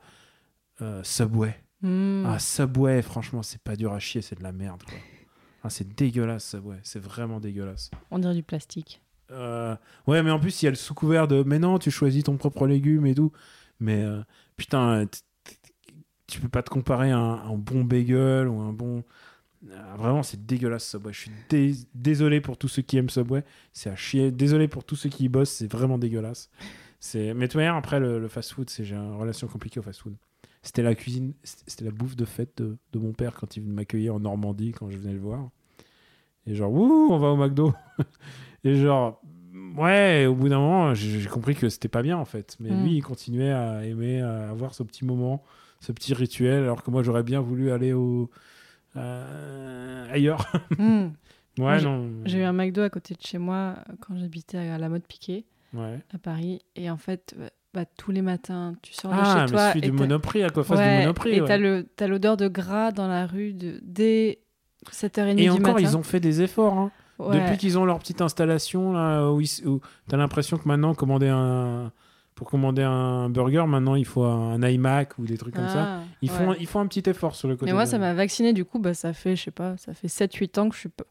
[0.82, 1.55] euh, Subway.
[1.82, 2.24] Hmm.
[2.26, 4.99] Ah Subway, franchement, c'est pas dur à chier, c'est de la merde quoi.
[5.62, 7.91] Ah, c'est dégueulasse Subway, c'est vraiment dégueulasse.
[8.11, 9.01] On dirait du plastique.
[9.30, 9.76] Euh,
[10.07, 12.24] ouais, mais en plus, il y a le sous couvert de mais non, tu choisis
[12.24, 13.32] ton propre légume et tout.
[13.78, 14.20] Mais euh,
[14.57, 15.07] putain,
[16.26, 19.05] tu peux pas te comparer à un, un bon bagel ou un bon.
[19.72, 21.12] Ah, vraiment, c'est dégueulasse Subway.
[21.12, 23.45] Je suis dé- désolé pour tous ceux qui aiment Subway.
[23.72, 24.30] C'est à chier.
[24.30, 25.51] Désolé pour tous ceux qui y bossent.
[25.51, 26.51] C'est vraiment dégueulasse.
[27.01, 27.34] C'est.
[27.34, 30.14] Mais de toute manière, après le, le fast-food, c'est j'ai une relation compliquée au fast-food.
[30.62, 34.11] C'était la cuisine, c'était la bouffe de fête de, de mon père quand il m'accueillait
[34.11, 35.48] en Normandie quand je venais le voir.
[36.46, 37.72] Et genre, ouh, on va au McDo.
[38.64, 39.22] Et genre,
[39.78, 42.57] ouais, au bout d'un moment, j'ai j'ai compris que c'était pas bien en fait.
[42.61, 42.82] Mais Mm.
[42.84, 45.42] lui, il continuait à aimer, à avoir ce petit moment,
[45.80, 48.30] ce petit rituel, alors que moi, j'aurais bien voulu aller au.
[48.96, 50.46] euh, ailleurs.
[50.78, 51.09] Hmm.
[51.59, 52.09] Ouais, j'ai- non.
[52.24, 55.03] J'ai eu un McDo à côté de chez moi euh, quand j'habitais à la mode
[55.07, 55.44] piquet
[55.74, 55.98] Ouais.
[56.14, 56.60] à Paris.
[56.76, 59.68] Et en fait, bah, bah, tous les matins, tu sors de Ah, chez mais toi.
[59.72, 61.30] celui et du Monoprix, à quoi face Ouais, du Monoprix.
[61.36, 61.84] Et ouais.
[61.96, 64.40] t'as l'odeur de gras dans la rue de, dès
[64.90, 65.78] 7h30 Et du encore, matin.
[65.80, 66.74] ils ont fait des efforts.
[66.74, 66.90] hein.
[67.18, 67.38] Ouais.
[67.38, 71.28] Depuis qu'ils ont leur petite installation, là, où, ils- où t'as l'impression que maintenant, commander
[71.28, 71.92] un,
[72.34, 76.00] pour commander un burger, maintenant, il faut un iMac ou des trucs comme ça.
[76.22, 76.36] Ils, ouais.
[76.36, 77.66] font, ils font un petit effort sur le côté.
[77.66, 79.94] Mais moi, de- ça m'a vacciné, du coup, bah, ça fait, je sais pas, ça
[79.94, 81.04] fait 7-8 ans que je suis pas.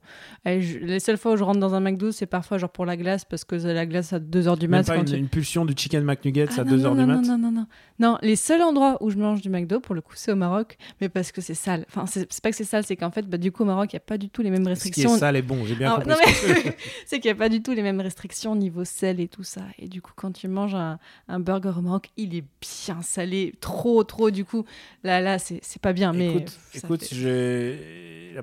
[0.45, 2.85] Allez, je- Les seules fois où je rentre dans un McDo, c'est parfois genre pour
[2.85, 4.87] la glace, parce que la glace à 2h du Même mat.
[4.87, 7.05] pas quand une, tu- une pulsion du chicken McNuggets Ah à non, 2h non, du
[7.05, 7.15] mat.
[7.15, 7.67] Non, non, non, non.
[7.99, 10.77] Non, les seuls endroits où je mange du McDo, pour le coup, c'est au Maroc,
[11.01, 11.85] mais parce que c'est sale.
[11.89, 13.95] Enfin, c'est pas que c'est sale, c'est qu'en fait, bah, du coup, au Maroc, il
[13.95, 15.17] n'y a pas du tout les mêmes Ce qui est restrictions.
[15.17, 16.13] sale et bon, j'ai bien Ah, compris.
[16.33, 16.71] ce
[17.07, 19.61] c'est qu'il n'y a pas du tout les mêmes restrictions niveau sel et tout ça.
[19.79, 20.97] Et du coup, quand tu manges un,
[21.27, 24.31] un burger au Maroc, il est bien salé, trop, trop.
[24.31, 24.63] Du coup,
[25.03, 26.13] là, là, c'est pas bien.
[26.13, 28.33] Mais écoute, écoute fait-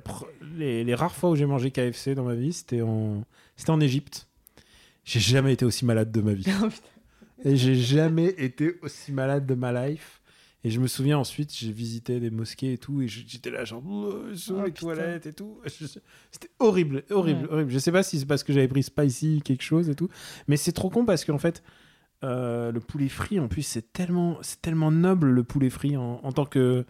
[0.57, 3.25] les, les rares fois où j'ai mangé KFC dans ma vie, c'était en,
[3.57, 4.29] c'était en Égypte.
[5.05, 6.47] J'ai jamais été aussi malade de ma vie.
[7.45, 7.49] Oh.
[7.51, 10.23] Et j'ai jamais été aussi malade de ma life.
[10.65, 13.83] Et je me souviens ensuite, j'ai visité des mosquées et tout, et j'étais là, genre,
[13.87, 14.81] oh, sur Oh, les putain.
[14.95, 15.61] toilettes et tout.
[15.67, 17.53] C'était horrible, horrible, Ouais.
[17.53, 17.71] horrible.
[17.71, 20.09] Je sais pas si c'est parce que j'avais pris spicy quelque chose et tout,
[20.49, 21.63] mais c'est trop con parce qu'en fait,
[22.25, 26.21] euh, le poulet frit, en plus, c'est tellement, c'est tellement noble le poulet frit en,
[26.23, 26.85] en tant que,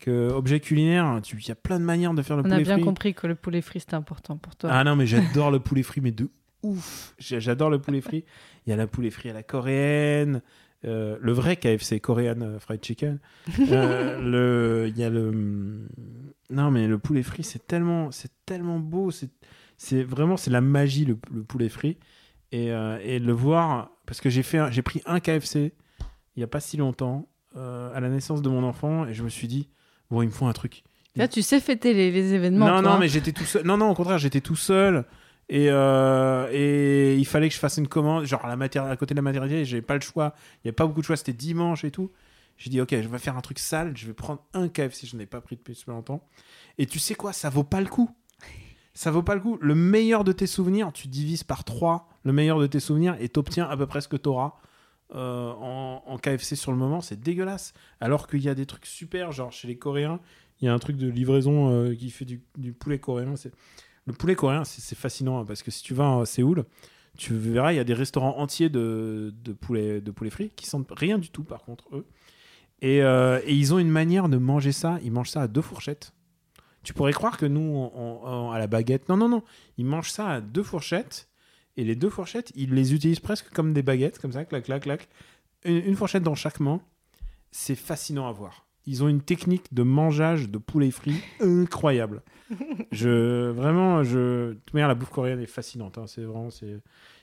[0.00, 1.20] que objet culinaire.
[1.22, 2.84] Tu- Il y a plein de manières de faire le On a poulet bien frit.
[2.84, 4.70] compris que le poulet frit, c'était important pour toi.
[4.72, 6.28] Ah non, mais j'adore le poulet frit, mais de
[6.62, 7.14] ouf.
[7.18, 8.24] J'adore le poulet frit.
[8.66, 10.42] Il y a la poulet frit à la coréenne,
[10.84, 13.18] euh, le vrai KFC, Korean euh, Fried Chicken.
[13.70, 14.20] Euh,
[14.84, 15.86] le, il y a le,
[16.50, 19.10] non mais le poulet frit, c'est tellement, c'est tellement beau.
[19.10, 19.30] C'est,
[19.76, 21.96] c'est vraiment, c'est la magie le, le poulet frit.
[22.52, 25.72] Et, euh, et le voir, parce que j'ai fait, un- j'ai pris un KFC
[26.36, 29.22] il y a pas si longtemps euh, à la naissance de mon enfant, et je
[29.22, 29.68] me suis dit,
[30.10, 30.82] bon, il me faut un truc.
[31.16, 32.66] Là, tu sais fêter les, les événements.
[32.66, 32.98] Non, toi, non, hein.
[32.98, 33.64] mais j'étais tout seul.
[33.64, 35.04] Non, non, au contraire, j'étais tout seul.
[35.48, 38.96] Et, euh, et il fallait que je fasse une commande, genre à, la matière, à
[38.96, 40.34] côté de la matérialité, j'avais pas le choix.
[40.36, 42.10] Il n'y avait pas beaucoup de choix, c'était dimanche et tout.
[42.56, 45.16] J'ai dit, ok, je vais faire un truc sale, je vais prendre un KFC, je
[45.16, 46.26] n'ai pas pris depuis super longtemps.
[46.78, 48.10] Et tu sais quoi, ça vaut pas le coup.
[48.94, 49.58] Ça vaut pas le coup.
[49.60, 53.28] Le meilleur de tes souvenirs, tu divises par 3 le meilleur de tes souvenirs et
[53.28, 54.54] t'obtiens à peu près ce que t'auras
[55.14, 57.00] euh, en, KFC sur le moment.
[57.00, 57.74] C'est dégueulasse.
[58.00, 60.20] Alors qu'il y a des trucs super, genre chez les Coréens,
[60.60, 62.40] il y a un truc de livraison euh, qui fait du,
[62.72, 63.34] poulet coréen.
[64.06, 66.64] Le poulet coréen, c'est fascinant hein, parce que si tu vas à Séoul,
[67.16, 70.66] tu verras, il y a des restaurants entiers de, de poulet, de poulet frit qui
[70.66, 72.06] sentent rien du tout, par contre, eux.
[72.80, 74.98] Et, euh, et ils ont une manière de manger ça.
[75.02, 76.12] Ils mangent ça à deux fourchettes.
[76.84, 77.90] Tu pourrais croire que nous,
[78.52, 79.08] à la baguette.
[79.08, 79.42] Non, non, non.
[79.78, 81.28] Ils mangent ça à deux fourchettes.
[81.76, 84.82] Et les deux fourchettes, ils les utilisent presque comme des baguettes, comme ça, clac, clac,
[84.82, 85.08] clac.
[85.64, 86.80] Une, fourchette dans chaque main.
[87.50, 88.66] C'est fascinant à voir.
[88.86, 92.22] Ils ont une technique de mangeage de poulet frit incroyable.
[92.92, 94.50] je vraiment, je.
[94.50, 95.96] De toute manière, la bouffe coréenne est fascinante.
[95.98, 96.06] hein.
[96.06, 96.50] C'est vraiment,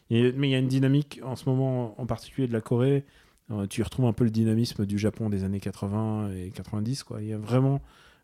[0.09, 3.05] Mais il y a une dynamique en ce moment, en particulier de la Corée.
[3.51, 7.03] Euh, tu retrouves un peu le dynamisme du Japon des années 80 et 90.
[7.03, 7.22] Quoi.
[7.22, 7.82] Il y a vraiment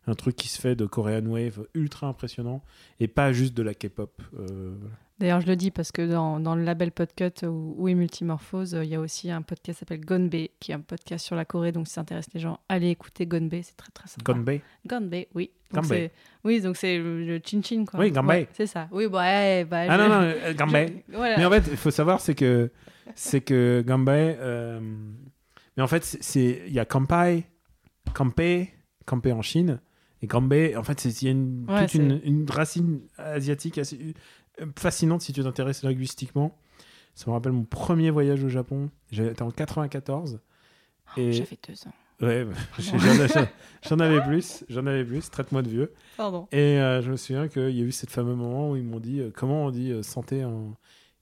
[0.08, 2.62] un truc qui se fait de Korean Wave ultra impressionnant
[3.00, 4.20] et pas juste de la K-pop.
[4.38, 4.74] euh.
[5.18, 8.76] D'ailleurs, je le dis parce que dans, dans le label Podcut où, où est Multimorphose,
[8.76, 10.30] euh, il y a aussi un podcast qui s'appelle Gonbe,
[10.60, 11.72] qui est un podcast sur la Corée.
[11.72, 14.32] Donc, si ça intéresse les gens, allez écouter Gonbe, c'est très très sympa.
[14.32, 14.62] Gonbei.
[14.86, 15.50] Gonbe, oui.
[15.72, 16.12] Donc, c'est-
[16.44, 17.98] Oui, donc c'est le, chin-chin, quoi.
[17.98, 18.42] Oui, Ganbei.
[18.42, 18.88] Ouais, c'est ça.
[18.92, 21.02] Oui, bah, ouais, bah, Ah je- non, non, euh, Ganbei.
[21.08, 21.36] je- voilà.
[21.36, 22.70] Mais en fait, il faut savoir, c'est que,
[23.16, 24.80] c'est que euh,
[25.76, 27.44] mais en fait, il y a Kampai,
[28.14, 28.72] Kampai,
[29.04, 29.80] Kampai en Chine.
[30.22, 34.14] Et Ganbei, en fait, il y a une, Ouais, toute une, une racine asiatique assez
[34.60, 36.58] euh, fascinante si tu t'intéresses linguistiquement.
[37.14, 38.90] Ça me rappelle mon premier voyage au Japon.
[39.10, 40.40] J'étais en 94.
[41.16, 41.32] Et...
[41.32, 41.92] J'avais deux ans.
[42.20, 42.54] Ouais, bah,
[43.88, 45.92] j'en avais plus, j'en avais plus, traite-moi de vieux.
[46.16, 46.48] Pardon.
[46.50, 48.98] Et euh, je me souviens qu'il y a eu cette fameux moment où ils m'ont
[48.98, 50.76] dit euh, comment on dit euh, santé en...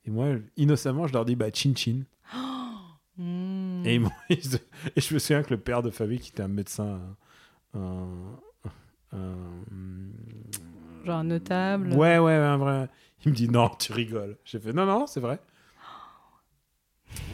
[0.07, 2.03] Et moi, innocemment, je leur dis bah chin chin.
[3.19, 3.83] Hmm.
[3.87, 3.95] Et,
[4.29, 4.57] ils
[4.97, 7.01] et je me souviens que le père de famille, qui était un médecin,
[7.73, 8.39] un-
[11.05, 11.93] Genre un notable.
[11.95, 12.89] ouais, ouais, un vrai.
[13.25, 14.37] Il me dit non, tu rigoles.
[14.45, 15.39] J'ai fait non, non, c'est vrai.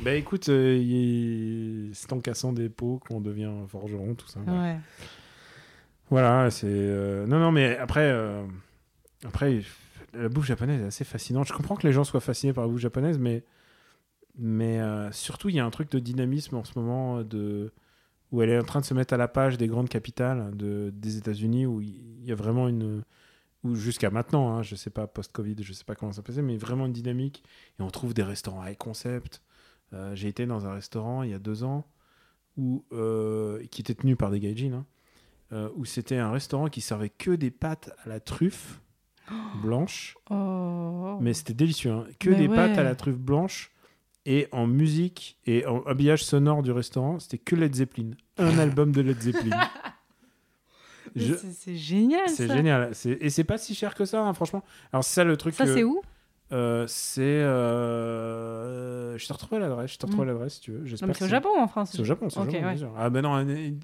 [0.02, 4.40] Bah écoute, euh, il- c'est en cassant des pots qu'on devient forgeron, tout ça.
[4.40, 4.78] Ouais.
[6.10, 6.66] Voilà, c'est.
[6.68, 8.44] euh, Non, non, mais après, euh,
[9.24, 9.60] après,
[10.12, 11.46] la bouffe japonaise est assez fascinante.
[11.48, 13.44] Je comprends que les gens soient fascinés par la bouffe japonaise, mais,
[14.38, 17.72] mais euh, surtout, il y a un truc de dynamisme en ce moment de...
[18.32, 20.90] où elle est en train de se mettre à la page des grandes capitales de...
[20.94, 23.04] des États-Unis, où il y a vraiment une.
[23.62, 26.56] Ou jusqu'à maintenant, hein, je sais pas, post-Covid, je sais pas comment ça passait, mais
[26.56, 27.44] vraiment une dynamique.
[27.78, 29.40] Et on trouve des restaurants high concept.
[29.92, 31.86] Euh, J'ai été dans un restaurant il y a deux ans
[32.56, 34.72] où, euh, qui était tenu par des gaijins.
[34.72, 34.86] hein,
[35.52, 38.80] euh, où c'était un restaurant qui servait que des pâtes à la truffe
[39.62, 41.18] blanche, Oh.
[41.20, 42.06] mais c'était délicieux, hein.
[42.18, 43.71] que Mais des pâtes à la truffe blanche,
[44.26, 48.92] et en musique et en habillage sonore du restaurant, c'était que Led Zeppelin, un album
[48.92, 49.56] de Led Zeppelin.
[51.16, 52.28] Je- c'est- génial.
[52.28, 54.62] C'est génial, et c'est pas si cher que ça, hein, franchement.
[54.92, 55.54] Alors c'est ça le truc.
[55.54, 56.00] Ça, que- c'est où?
[56.52, 60.28] Euh, C'est, euh, je te retrouve l'adresse, je te retrouve Mm.
[60.28, 60.84] l'adresse si tu veux.
[60.86, 61.90] J'espère c'est au Japon en France.
[61.92, 62.76] C'est au Japon, c'est au Japon, ouais.
[62.96, 63.80] Ah ben non, une,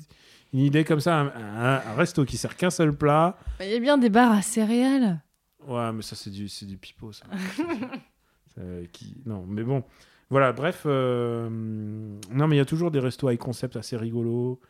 [0.52, 3.36] une idée comme ça, un, un- un resto qui sert qu'un seul plat.
[3.58, 5.20] Bah, Il y a bien des bars à céréales.
[5.66, 7.24] Ouais, mais ça, c'est du, c'est du pipeau, ça.
[8.92, 9.14] Qui...
[9.24, 9.84] Non, mais bon.
[10.30, 10.82] Voilà, bref.
[10.86, 14.60] euh, Non, mais il y a toujours des restos high concept assez rigolos.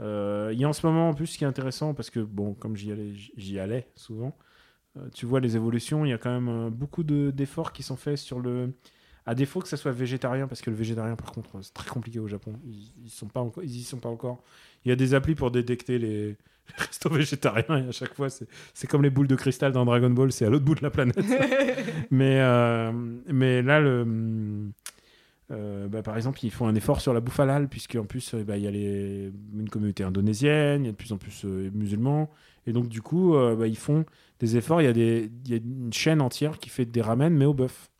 [0.00, 2.20] Euh, Il y a en ce moment, en plus, ce qui est intéressant, parce que,
[2.20, 4.36] bon, comme j'y allais, j'y allais souvent,
[4.98, 7.96] euh, tu vois les évolutions, il y a quand même beaucoup de- d'efforts qui sont
[7.96, 8.74] faits sur le...
[9.26, 12.20] À défaut que ça soit végétarien, parce que le végétarien, par contre, c'est très compliqué
[12.20, 12.54] au Japon.
[12.66, 14.42] Ils, ils sont pas encore, ils y sont pas encore.
[14.84, 16.36] Il y a des applis pour détecter les, les
[16.78, 20.10] restos végétariens, et à chaque fois, c'est c'est comme les boules de cristal dans Dragon
[20.10, 21.18] Ball, c'est à l'autre bout de la planète.
[22.10, 22.92] mais, euh,
[23.32, 24.04] mais là, le,
[25.50, 28.44] euh, bah, par exemple, ils font un effort sur la bouffe halal, puisqu'en plus, euh,
[28.44, 31.44] bah, il y a les, une communauté indonésienne, il y a de plus en plus
[31.44, 32.30] euh, musulmans.
[32.66, 34.04] Et donc, du coup, euh, bah, ils font
[34.40, 34.82] des efforts.
[34.82, 37.54] Il y, a des, y a une chaîne entière qui fait des ramen, mais au
[37.54, 37.90] bœuf.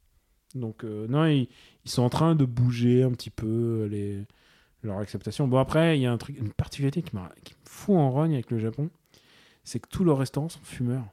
[0.55, 1.49] Donc, non, ils,
[1.85, 4.25] ils sont en train de bouger un petit peu les,
[4.83, 5.47] leur acceptation.
[5.49, 8.33] Bon, après, il y a un truc, une particularité qui, qui me fout en rogne
[8.35, 8.89] avec le Japon
[9.67, 11.05] c'est que tous leurs restaurants sont fumeurs.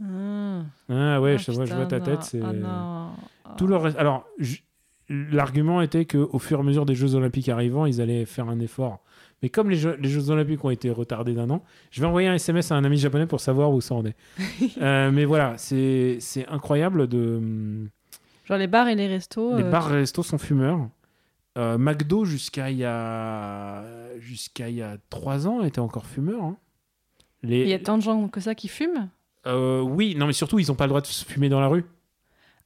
[0.00, 0.62] Ah.
[0.88, 2.22] Ah ouais, Ah, je, vois, je putain, vois ta tête.
[2.22, 2.40] C'est...
[2.64, 3.12] Ah.
[3.58, 4.62] Tout leur Alors, j-
[5.08, 8.58] l'argument était qu'au fur et à mesure des Jeux Olympiques arrivant, ils allaient faire un
[8.60, 9.00] effort.
[9.42, 12.28] Mais comme les Jeux, les Jeux Olympiques ont été retardés d'un an, je vais envoyer
[12.28, 14.16] un SMS à un ami japonais pour savoir où ça en est.
[14.80, 17.86] Euh, mais voilà, c'est, c'est incroyable de.
[18.44, 19.56] Genre les bars et les restos.
[19.56, 20.88] Les euh, bars et restos sont fumeurs.
[21.58, 23.84] Euh, McDo, jusqu'à il y a
[24.18, 26.42] jusqu'à il y a trois ans, était encore fumeur.
[26.42, 26.56] hein.
[27.42, 27.62] Les...
[27.62, 29.08] Il y a tant de gens que ça qui fument?
[29.46, 31.84] Oui, non, mais surtout, ils n'ont pas le droit de se fumer dans la rue.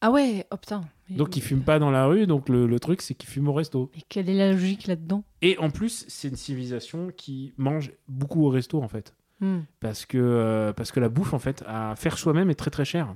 [0.00, 0.82] Ah ouais, oh putain.
[1.10, 3.48] Mais- Donc ils fument pas dans la rue, donc le, le truc c'est qu'ils fument
[3.48, 3.90] au resto.
[3.94, 5.24] Mais quelle est la logique là-dedans?
[5.42, 9.14] Et en plus, c'est une civilisation qui mange beaucoup au resto en fait.
[9.40, 9.60] Hmm.
[9.80, 12.84] Parce que, euh, parce que la bouffe en fait, à faire soi-même est très très
[12.84, 13.14] cher.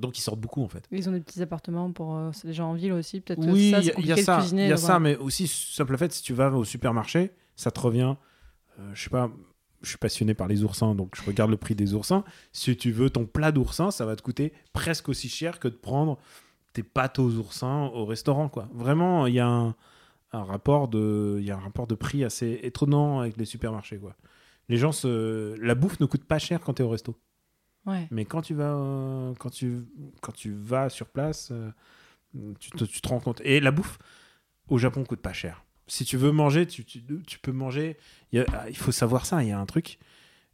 [0.00, 0.86] Donc ils sortent beaucoup en fait.
[0.90, 3.20] Ils ont des petits appartements pour euh, c'est des gens en ville aussi.
[3.20, 5.00] Peut-être Oui, ça, il y a- ça, cuisiner, il y a donc ça, voilà.
[5.00, 8.14] mais aussi simple fait, si tu vas au supermarché, ça te revient.
[8.78, 9.30] euh, je sais pas,
[9.82, 12.24] je suis passionné par les oursins, donc je regarde le prix des oursins.
[12.52, 15.74] Si tu veux ton plat d'oursin, ça va te coûter presque aussi cher que de
[15.76, 16.18] prendre
[16.76, 18.68] tes pâtes aux oursins au restaurant, quoi.
[18.74, 19.74] Vraiment, il y a un,
[20.32, 23.98] un rapport de, il y a un rapport de prix assez étonnant avec les supermarchés,
[23.98, 24.14] quoi.
[24.68, 27.16] Les gens se, la bouffe ne coûte pas cher quand tu es au resto.
[27.86, 28.08] Ouais.
[28.10, 29.86] Mais quand tu vas, euh, quand tu,
[30.20, 31.70] quand tu vas sur place, euh,
[32.58, 33.40] tu, te, tu te rends compte.
[33.44, 33.98] Et la bouffe
[34.68, 35.64] au Japon coûte pas cher.
[35.86, 37.96] Si tu veux manger, tu, tu, tu peux manger.
[38.32, 39.42] Il, y a- il faut savoir ça.
[39.42, 39.98] Il y a un truc.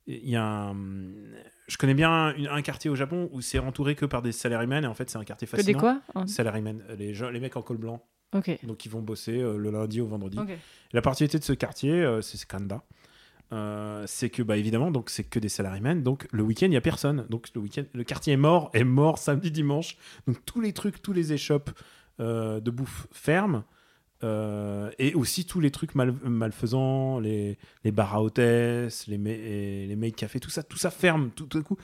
[0.07, 0.75] Il y a un-
[1.69, 4.87] je connais bien un quartier au Japon où c'est entouré que par des salarymen et
[4.87, 5.79] en fait c'est un quartier Que des fascinant.
[5.79, 6.27] quoi Hein.
[6.27, 8.03] Salarymen, les, gens, les mecs en col blanc.
[8.65, 10.39] Donc ils vont bosser euh, le lundi au vendredi.
[10.93, 12.83] La particularité de ce quartier, euh, c'est Kanda.
[13.53, 16.77] Euh, c'est que bah évidemment donc c'est que des salarymen donc le week-end il y
[16.77, 20.63] a personne donc le week-end le quartier est mort est mort samedi dimanche donc tous
[20.63, 21.69] les trucs tous les échoppes
[22.19, 23.65] euh, de bouffe ferment
[24.25, 29.87] euh, et aussi tous les trucs mal, malfaisants les, les bars à hôtesses les, et
[29.87, 31.77] les tout ça tout ça ferme tout, tout à coup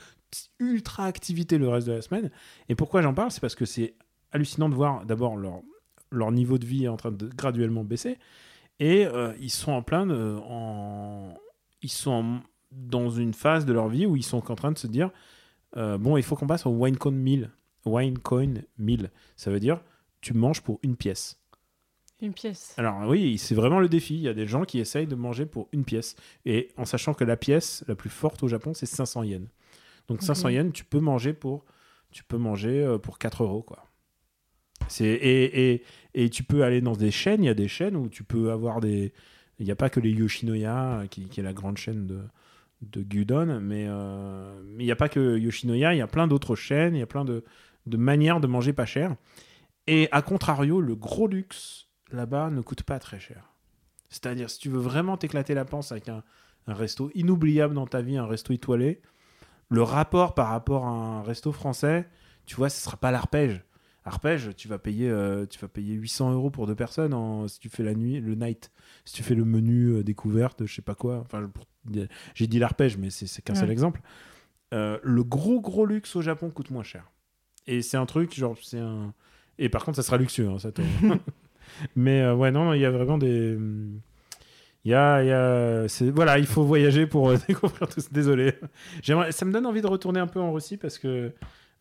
[0.59, 2.30] ultra activité le reste de la semaine.
[2.68, 3.30] Et pourquoi j'en parle?
[3.30, 3.95] C'est parce que c'est
[4.32, 8.18] hallucinant de voir d'abord leur, niveau de vie est en train de graduellement baisser
[8.78, 10.07] et euh, ils sont en plein
[11.82, 14.86] ils sont dans une phase de leur vie où ils sont en train de se
[14.86, 15.11] dire
[15.76, 17.51] euh, bon il faut qu'on passe au wine coin meal
[17.84, 19.80] wine coin meal ça veut dire
[20.20, 21.39] tu manges pour une pièce
[22.20, 22.74] Une pièce.
[22.76, 24.14] alors oui c'est vraiment le défi.
[24.14, 26.16] Il y a des gens qui essayent de manger pour une pièce.
[26.44, 29.48] Et en sachant que la pièce la plus forte au Japon c'est 500 yens.
[30.08, 30.54] Donc 500 Ok.
[30.54, 31.64] yens tu peux manger pour
[32.10, 33.84] tu peux manger euh, pour 4 euros quoi.
[34.88, 35.82] C'est et, et,
[36.14, 37.42] et tu peux aller dans des chaînes.
[37.44, 39.12] Il y a des chaînes où tu peux avoir des
[39.60, 42.20] il n'y a pas que les Yoshinoya euh, qui, qui est la grande chaîne de
[42.82, 45.94] de Gyudon mais euh, mais il n'y a pas que Yoshinoya.
[45.94, 46.94] Il y a plein d'autres chaînes.
[46.96, 47.44] Il y a plein de,
[47.86, 49.14] de manières de manger pas cher.
[49.86, 53.52] Et à contrario le gros luxe là-bas ne coûte pas très cher.
[54.09, 56.22] C'est-à-dire si tu veux vraiment t'éclater la panse avec un,
[56.66, 59.00] un resto inoubliable dans ta vie un resto étoilé
[59.68, 62.09] le rapport par rapport à un resto français
[62.46, 63.62] tu vois ce sera pas l'arpège.
[64.04, 67.59] Arpège tu vas payer euh, tu vas payer 800 euros pour deux personnes en, si
[67.59, 68.70] tu fais la nuit le night.
[69.04, 71.18] Si tu fais le menu euh, découverte je sais pas quoi.
[71.18, 71.50] Enfin
[72.34, 74.00] j'ai dit l'arpège mais c'est qu'un seul exemple.
[74.72, 77.11] Euh, le gros gros luxe au Japon coûte moins cher.
[77.66, 79.12] Et c'est un truc genre c'est un
[79.59, 80.70] et par contre ça sera luxueux hein, ça
[81.96, 83.56] mais euh, ouais non il y a vraiment des
[84.84, 88.08] il y a, y a voilà il faut voyager pour euh, découvrir tout ça.
[88.12, 88.52] désolé
[89.02, 91.32] ça me donne envie de retourner un peu en Russie parce que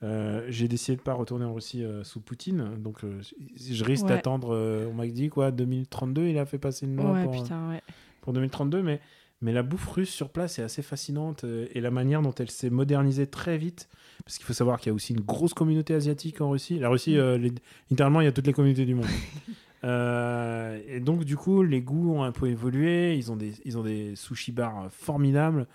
[0.03, 3.19] euh, j'ai décidé de pas retourner en Russie euh, sous Poutine, donc euh,
[3.55, 4.09] je risque Ouais.
[4.11, 4.55] d'attendre.
[4.89, 7.81] on m'a dit quoi, 2032, il a fait passer une loi Ouais, pour, putain, ouais.
[8.21, 8.99] pour 2032, mais
[9.41, 12.69] mais la bouffe russe sur place est assez fascinante et la manière dont elle s'est
[12.71, 13.87] modernisée très vite,
[14.23, 16.77] parce qu'il faut savoir qu'il y a aussi une grosse communauté asiatique en Russie.
[16.79, 17.35] La Russie, Mm.
[17.35, 17.53] les-
[17.89, 19.05] littéralement, il y a toutes les communautés du monde.
[19.83, 23.15] Euh, et donc du coup, les goûts ont un peu évolué.
[23.15, 25.67] Ils ont des, ils ont des sushi bars formidables.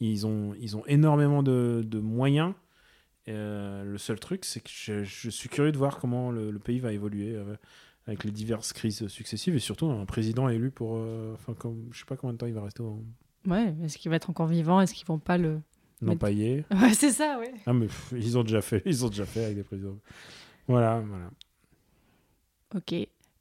[0.00, 2.54] Ils ont, ils ont énormément de, de moyens.
[3.28, 6.58] Euh, le seul truc, c'est que je, je suis curieux de voir comment le, le
[6.58, 7.56] pays va évoluer euh,
[8.06, 10.92] avec les diverses crises successives et surtout un président élu pour,
[11.34, 13.02] enfin, comme, je sais pas combien de temps il va rester au
[13.46, 14.80] Ouais, est-ce qu'il va être encore vivant?
[14.80, 15.60] Est-ce qu'ils vont pas le.
[16.00, 16.64] non Mais- paillé.
[16.70, 17.52] Ouais, c'est ça, ouais.
[17.66, 19.98] Ah mais pff, ils ont déjà fait, ils ont déjà fait avec des présidents.
[20.66, 21.30] Voilà, voilà.
[22.74, 22.94] Ok.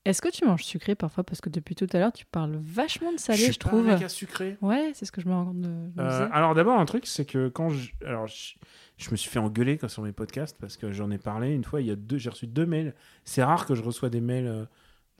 [0.07, 1.25] Est-ce que tu manges sucré parfois?
[1.25, 3.89] Parce que depuis tout à l'heure, tu parles vachement de salé, je, suis pas trouve.
[3.89, 4.57] un mec à sucré.
[4.61, 5.67] Ouais, c'est ce que je me rends compte de.
[5.67, 8.53] je me Euh, alors d'abord un truc, c'est que quand je, alors je,
[8.95, 11.65] je me suis fait engueuler quand sur mes podcasts parce que j'en ai parlé une
[11.65, 11.81] fois.
[11.81, 12.93] Il y a deux, j'ai reçu deux mails.
[13.25, 14.65] C'est rare que je reçois des mails euh,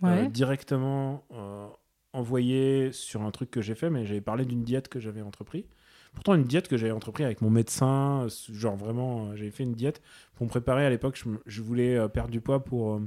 [0.05, 1.25] euh, directement
[2.13, 5.65] envoyés sur un truc que j'ai fait, mais j'avais parlé d'une diète que j'avais entrepris.
[6.13, 10.01] Pourtant une diète que j'avais entrepris avec mon médecin, genre vraiment, j'avais fait une diète
[10.35, 10.85] pour me préparer.
[10.85, 13.01] À l'époque, je, je voulais perdre du poids pour.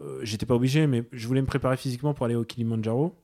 [0.00, 3.14] Euh, J'étais pas obligé, mais je voulais me préparer physiquement pour aller au Kilimanjaro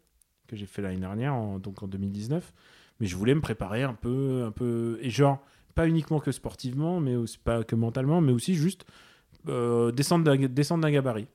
[0.47, 2.53] que j'ai fait l'année dernière, donc en 2019
[3.01, 5.39] mais je voulais me préparer un peu un peu et genre
[5.75, 8.85] pas uniquement que sportivement mais aussi pas que mentalement mais aussi juste
[9.49, 11.29] euh, descendre d'un gabarit.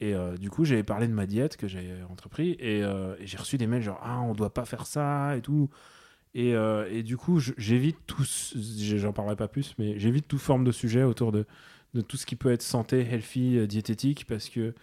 [0.00, 3.36] Et euh, du coup j'avais parlé de ma diète que j'ai entrepris et, euh, j'ai
[3.36, 5.70] reçu des mails genre ah on doit pas faire ça et tout
[6.34, 8.54] et, et du coup j'évite tous
[8.96, 11.46] j'en parlerai pas plus mais j'évite toute forme de sujet autour de,
[11.96, 14.74] de tout ce qui peut être santé healthy euh, diététique parce que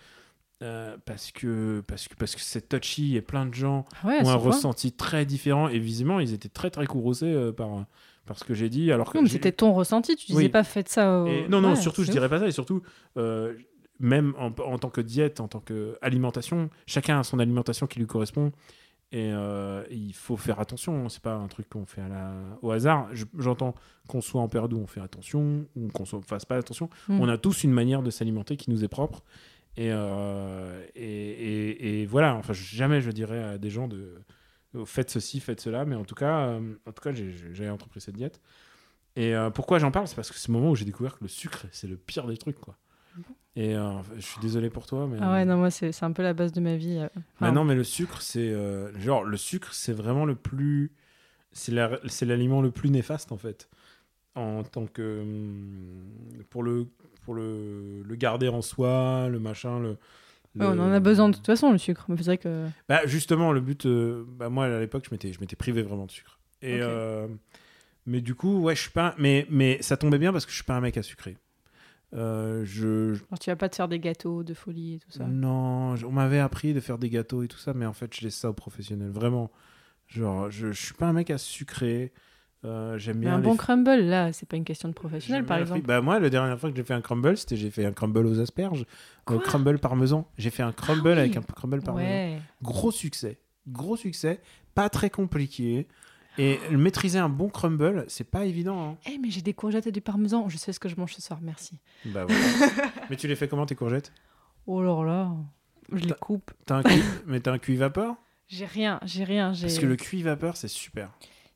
[0.62, 4.22] euh, parce, que, parce, que, parce que c'est touchy et plein de gens Ah ouais,
[4.24, 7.86] ont un ressenti très différent et visiblement ils étaient très très courroucés euh, par,
[8.26, 8.92] par ce que j'ai dit.
[8.92, 10.50] Alors que Non, mais j'ai- c'était ton ressenti, tu disais Oui.
[10.50, 11.24] pas faites ça.
[11.24, 12.48] au- et non, non, Ouais, surtout, je c'est dirais pas ça.
[12.48, 12.82] Et surtout,
[13.18, 13.54] euh,
[14.00, 18.08] même en, en tant que diète, en tant qu'alimentation, chacun a son alimentation qui lui
[18.08, 18.52] correspond.
[19.16, 21.08] Et euh, il faut faire attention.
[21.08, 22.34] C'est pas un truc qu'on fait à la-
[22.64, 23.08] au hasard.
[23.14, 23.76] Je- J'entends
[24.08, 26.90] qu'on soit en période où on fait attention ou qu'on ne fasse pas attention.
[27.08, 27.22] Mm.
[27.22, 29.24] On a tous une manière de s'alimenter qui nous est propre.
[29.78, 32.34] Et, euh, et, et- et voilà.
[32.36, 34.16] Enfin, jamais je dirais à des gens de
[34.76, 35.86] euh, faites ceci, faites cela.
[35.86, 38.42] Mais en tout cas, euh, en tout cas, j'ai entrepris cette diète.
[39.16, 40.08] Et euh, pourquoi j'en parle?
[40.08, 42.26] C'est parce que c'est le moment où j'ai découvert que le sucre, c'est le pire
[42.26, 42.76] des trucs, quoi.
[43.56, 45.18] Et euh, je suis désolé pour toi, mais.
[45.22, 46.98] Ah ouais, non, moi, c'est un peu la base de ma vie.
[46.98, 47.08] euh.
[47.16, 50.92] Bah Enfin, non, mais le sucre, c'est euh, genre le sucre, c'est vraiment le plus,
[51.52, 53.70] c'est la- c'est l'aliment le plus néfaste en fait,
[54.36, 56.04] en tant que hum,
[56.50, 56.88] pour le
[57.26, 59.90] pour le, le garder en soi, le machin, le.
[59.90, 59.98] ouais,
[60.66, 62.06] on en a besoin de toute façon, le sucre.
[62.10, 62.68] Mais vrai que.
[62.90, 66.06] Bah justement, le but, euh, bah moi à l'époque, je m'étais je m'étais privé vraiment
[66.06, 66.40] de sucre.
[66.62, 67.28] Et euh,
[68.06, 70.56] mais du coup, ouais, je suis pas, mais mais ça tombait bien parce que je
[70.56, 71.38] suis pas un mec à sucrer.
[72.16, 75.26] Euh, je, tu vas pas te faire des gâteaux de folie et tout ça.
[75.26, 78.22] non, on m'avait appris de faire des gâteaux et tout ça, mais en fait, je
[78.22, 79.10] laisse ça aux professionnels.
[79.10, 79.52] Vraiment.
[80.08, 82.14] Genre, je, je suis pas un mec à sucrer.
[82.66, 83.36] Euh, J'aime Mais bien.
[83.36, 85.82] un bon crumble, là, c'est pas une question de professionnel, par exemple.
[85.86, 88.26] Bah, moi, la dernière fois que j'ai fait un crumble, c'était j'ai fait un crumble
[88.26, 88.86] aux asperges.
[89.26, 89.40] Quoi?
[89.40, 90.28] crumble parmesan.
[90.38, 91.20] J'ai fait un crumble Ah oui.
[91.20, 92.06] avec un crumble parmesan.
[92.08, 92.38] Ouais.
[92.62, 93.40] Gros succès.
[93.68, 94.40] Gros succès.
[94.76, 95.88] Pas très compliqué.
[96.38, 98.92] Et maîtriser un bon crumble, c'est pas évident.
[98.92, 98.98] hein.
[99.12, 100.50] Eh, mais j'ai des courgettes et du parmesan.
[100.50, 101.78] Je sais ce que je mange ce soir, merci.
[102.06, 102.42] Bah voilà.
[103.10, 104.12] mais tu les fais comment tes courgettes?
[104.66, 105.32] Oh là là,
[105.92, 106.52] je les coupe.
[106.66, 108.16] T'as un cuit, mais t'as un cuit vapeur?
[108.48, 109.54] J'ai rien, j'ai rien.
[109.54, 111.12] J'ai Parce que le cuit vapeur, c'est super.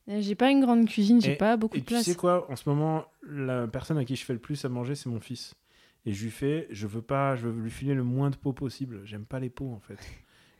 [0.06, 2.04] j'ai pas une grande cuisine, j'ai pas beaucoup Et de tu place.
[2.04, 4.94] sais quoi, en ce moment, la personne à qui je fais le plus à manger,
[4.94, 5.54] c'est mon fils.
[6.06, 8.52] Et je lui fais, je veux pas, je veux lui filer le moins de pots
[8.52, 9.00] possible.
[9.04, 9.98] J'aime pas les pots en fait.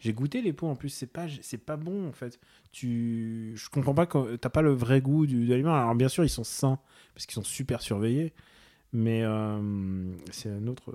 [0.00, 1.26] J'ai goûté les pots en plus, c'est pas,
[1.66, 2.38] pas bon en fait.
[2.72, 5.74] Tu, je comprends pas t'as pas le vrai goût du de l'aliment.
[5.74, 6.78] Alors bien sûr, ils sont sains
[7.14, 8.32] parce qu'ils sont super surveillés,
[8.92, 10.94] mais euh, c'est une autre,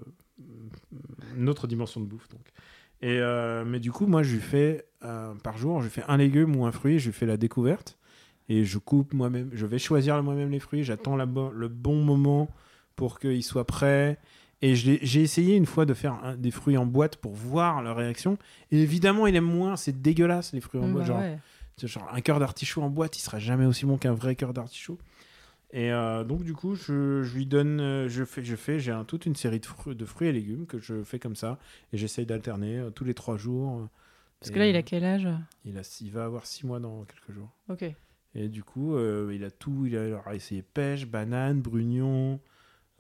[1.36, 2.52] une autre dimension de bouffe donc.
[3.04, 6.16] Et euh, mais du coup, moi, je lui fais euh, par jour, je fais un
[6.16, 7.98] légume ou un fruit, je fais la découverte
[8.48, 9.50] et je coupe moi-même.
[9.52, 10.84] Je vais choisir moi-même les fruits.
[10.84, 12.50] J'attends le bon moment
[12.96, 14.18] pour qu'ils soient prêts.
[14.66, 17.98] Et j'ai essayé une fois de faire un- des fruits en boîte pour voir leur
[17.98, 18.38] réaction.
[18.72, 19.76] Et évidemment, il aime moins.
[19.76, 21.04] C'est dégueulasse les fruits en Mm, boîte.
[21.04, 21.38] bah Genre, ouais.
[21.76, 24.54] c'est genre un cœur d'artichaut en boîte, il sera jamais aussi bon qu'un vrai cœur
[24.54, 24.98] d'artichaut.
[25.74, 28.92] Et euh, donc du coup, je, je lui donne, euh, je fais, je fais, j'ai
[28.92, 31.58] un- toute une série de, fruits- de fruits et légumes que je fais comme ça,
[31.92, 33.80] et j'essaye d'alterner euh, tous les trois jours.
[33.80, 33.86] euh,
[34.40, 35.28] Parce que là, il a quel âge?
[35.66, 37.50] il, a, il va avoir six mois dans quelques jours.
[37.70, 37.84] Ok.
[38.36, 38.98] Et du coup,
[39.30, 39.86] il a tout.
[39.88, 42.40] Il a, alors, essayé pêche, banane, brugnon,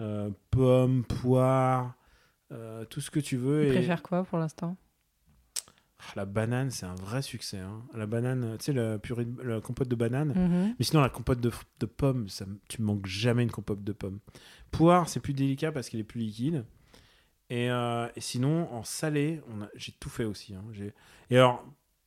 [0.01, 1.95] euh, pomme, poire,
[2.51, 3.63] euh, tout ce que tu veux.
[3.63, 4.77] Il et préfère quoi pour l'instant?
[5.99, 7.59] Ah, la banane, c'est un vrai succès.
[7.59, 7.81] hein.
[7.93, 10.33] La banane, tu sais, la purée, de- la compote de banane.
[10.35, 10.75] Mhm.
[10.77, 14.19] Mais sinon, la compote de, de pommes, ça, tu manques jamais une compote de pommes.
[14.71, 16.65] Poire, c'est plus délicat parce qu'il est plus liquide.
[17.49, 19.41] Et, euh, et sinon, en salé,
[19.75, 20.55] j'ai tout fait aussi.
[20.55, 20.63] hein.
[21.29, 21.63] Et alors,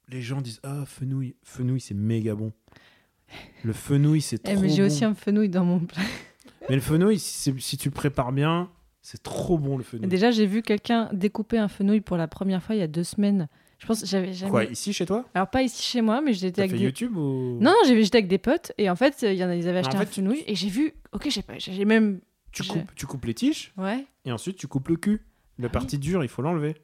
[0.09, 1.37] les gens disent Ah, fenouil.
[1.43, 2.53] Fenouil, c'est méga bon.
[3.64, 4.87] Le fenouil, c'est Eh, trop mais j'ai bon.
[4.89, 6.03] aussi un fenouil dans mon plat.
[6.69, 8.71] Mais le fenouil, si, tu le prépares bien,
[9.03, 10.09] c'est trop bon le fenouil.
[10.09, 13.05] Déjà, j'ai vu quelqu'un découper un fenouil pour la première fois il y a deux
[13.05, 13.49] semaines.
[13.79, 14.51] Je pense j'avais jamais.
[14.51, 15.25] Quoi, ici chez toi?
[15.35, 16.85] Alors, pas ici chez moi, mais j'étais avec fait des.
[16.85, 17.59] YouTube ou?
[17.61, 19.79] Non, non, j'étais avec des potes et en fait, il y en a, ils avaient
[19.79, 20.95] En acheté fait, un fenouil et j'ai vu.
[21.12, 22.21] Ok, j'ai pas, j'ai même.
[22.53, 24.07] tu coupes, tu coupes les tiges Ouais.
[24.25, 25.23] et ensuite tu coupes le cul.
[25.59, 26.75] La Ah partie dure, il faut l'enlever.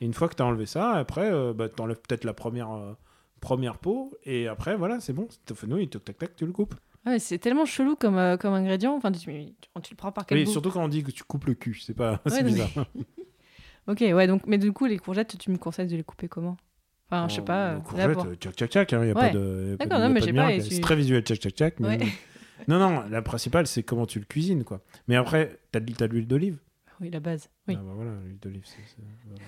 [0.00, 2.34] Et une fois que tu as enlevé ça, après, euh, bah, tu enlèves peut-être la
[2.34, 2.92] première, euh,
[3.40, 5.28] première peau et après, voilà, c'est bon.
[5.30, 6.74] C'est ton fenouil, tac, tac, tac, tu le coupes.
[7.04, 8.94] Ouais, c'est tellement chelou comme, euh, comme ingrédient.
[8.94, 11.46] Enfin, tu, le prends par quel Oui, bout surtout quand on dit que tu coupes
[11.46, 12.70] le cul, c'est pas c'est non, bizarre.
[13.88, 16.56] Ok, ouais, donc, mais du coup, les courgettes, tu me conseilles de les couper comment?
[17.10, 17.72] Enfin, je sais pas.
[17.72, 18.26] Le euh, courgette, d'abord.
[18.26, 19.14] euh, tchac, tchac, tchac, il n'y a Ouais.
[19.14, 19.68] pas de.
[19.70, 20.60] y a pas D'accord, de- non, y a mais pas de j'ai pas, miracle.
[20.60, 21.80] et tu- C'est très visuel, tchac, tchac, tchac.
[21.80, 21.98] mais- Ouais.
[22.68, 24.80] non, non, la principale, c'est comment tu le cuisines, quoi.
[25.08, 26.58] Mais après, t'as de t'as de l'huile d'olive.
[27.00, 27.48] Oui, la base.
[27.66, 27.74] Oui.
[27.76, 28.76] Ah bah voilà, l'huile d'olive, c'est.
[28.86, 29.42] c'est- voilà.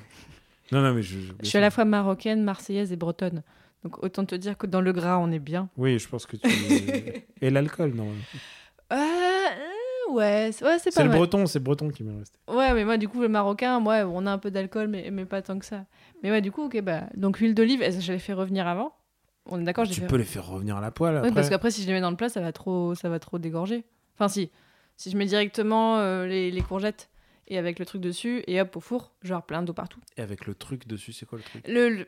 [0.72, 1.20] Non, non, mais je.
[1.20, 3.44] je- Je suis à la fois marocaine, marseillaise et bretonne.
[3.85, 5.68] Donc autant te dire que dans le gras, on est bien.
[5.76, 6.49] Oui, je pense que tu.
[7.43, 8.22] Et l'alcool, normalement.
[8.93, 11.18] Euh, euh, ouais, c'est ouais, c'est C'est pas le mal.
[11.18, 12.39] breton, c'est le breton qui m'est resté.
[12.49, 15.24] Ouais, mais moi, du coup, le marocain, ouais, on a un peu d'alcool, mais, mais
[15.26, 15.85] pas tant que ça.
[16.22, 17.05] Mais ouais, du coup, ok, bah.
[17.14, 18.95] Donc huile d'olive, que je l'ai fait revenir avant
[19.47, 20.07] On est d'accord, Tu fait.
[20.07, 21.28] peux les faire revenir à la poêle après.
[21.28, 23.18] Oui, parce qu'après, si je les mets dans le plat, ça va trop, ça va
[23.18, 23.85] trop dégorger.
[24.14, 24.51] Enfin, si.
[24.97, 27.11] Si je mets directement euh, les, les courgettes
[27.49, 30.01] et avec le truc dessus, et hop, au four, genre plein d'eau partout.
[30.16, 31.66] Et avec le truc dessus, c'est quoi le truc?
[31.68, 32.07] Le, le-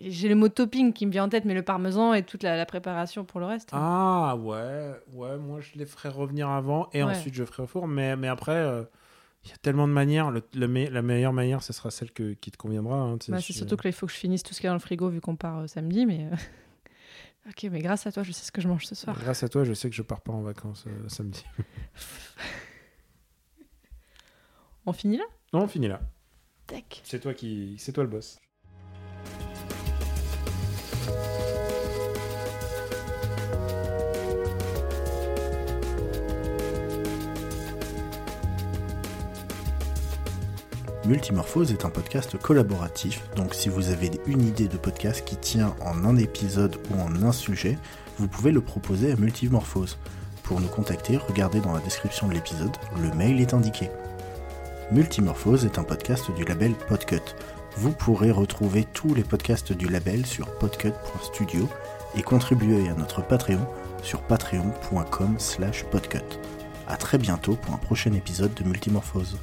[0.00, 2.56] J'ai le mot topping qui me vient en tête, mais le parmesan et toute la,
[2.56, 3.70] la préparation pour le reste.
[3.72, 7.12] Ah ouais, ouais, moi je les ferais revenir avant et Ouais.
[7.12, 7.86] ensuite je ferais au four.
[7.88, 8.84] Mais, mais après, euh,
[9.44, 10.30] Il y a tellement de manières.
[10.32, 12.96] Le, le me- la meilleure manière, ce sera celle que, qui te conviendra.
[12.96, 14.68] hein, Bah, c'est surtout que là, il faut que je finisse tout ce qu'il y
[14.68, 16.06] a dans le frigo vu qu'on part euh, samedi.
[16.06, 16.36] Mais euh,
[17.50, 19.16] ok, mais grâce à toi, je sais ce que je mange ce soir.
[19.20, 21.44] Grâce à toi, je sais que je pars pas en vacances samedi.
[24.86, 25.24] On finit là?
[25.52, 26.00] Non, on finit là.
[26.66, 27.00] Tac.
[27.04, 28.38] C'est toi qui, c'est toi le boss.
[41.08, 45.74] Multimorphose est un podcast collaboratif, donc si vous avez une idée de podcast qui tient
[45.80, 47.78] en un épisode ou en un sujet,
[48.18, 49.96] vous pouvez le proposer à Multimorphose.
[50.42, 53.88] Pour nous contacter, regardez dans la description de l'épisode, le mail est indiqué.
[54.92, 57.34] Multimorphose est un podcast du label Podcut.
[57.78, 61.70] Vous pourrez retrouver tous les podcasts du label sur podcut.studio
[62.16, 63.66] et contribuer à notre Patreon
[64.02, 66.38] sur patreon.com slash podcut.
[66.86, 69.38] A très bientôt pour un prochain épisode de Multimorphose.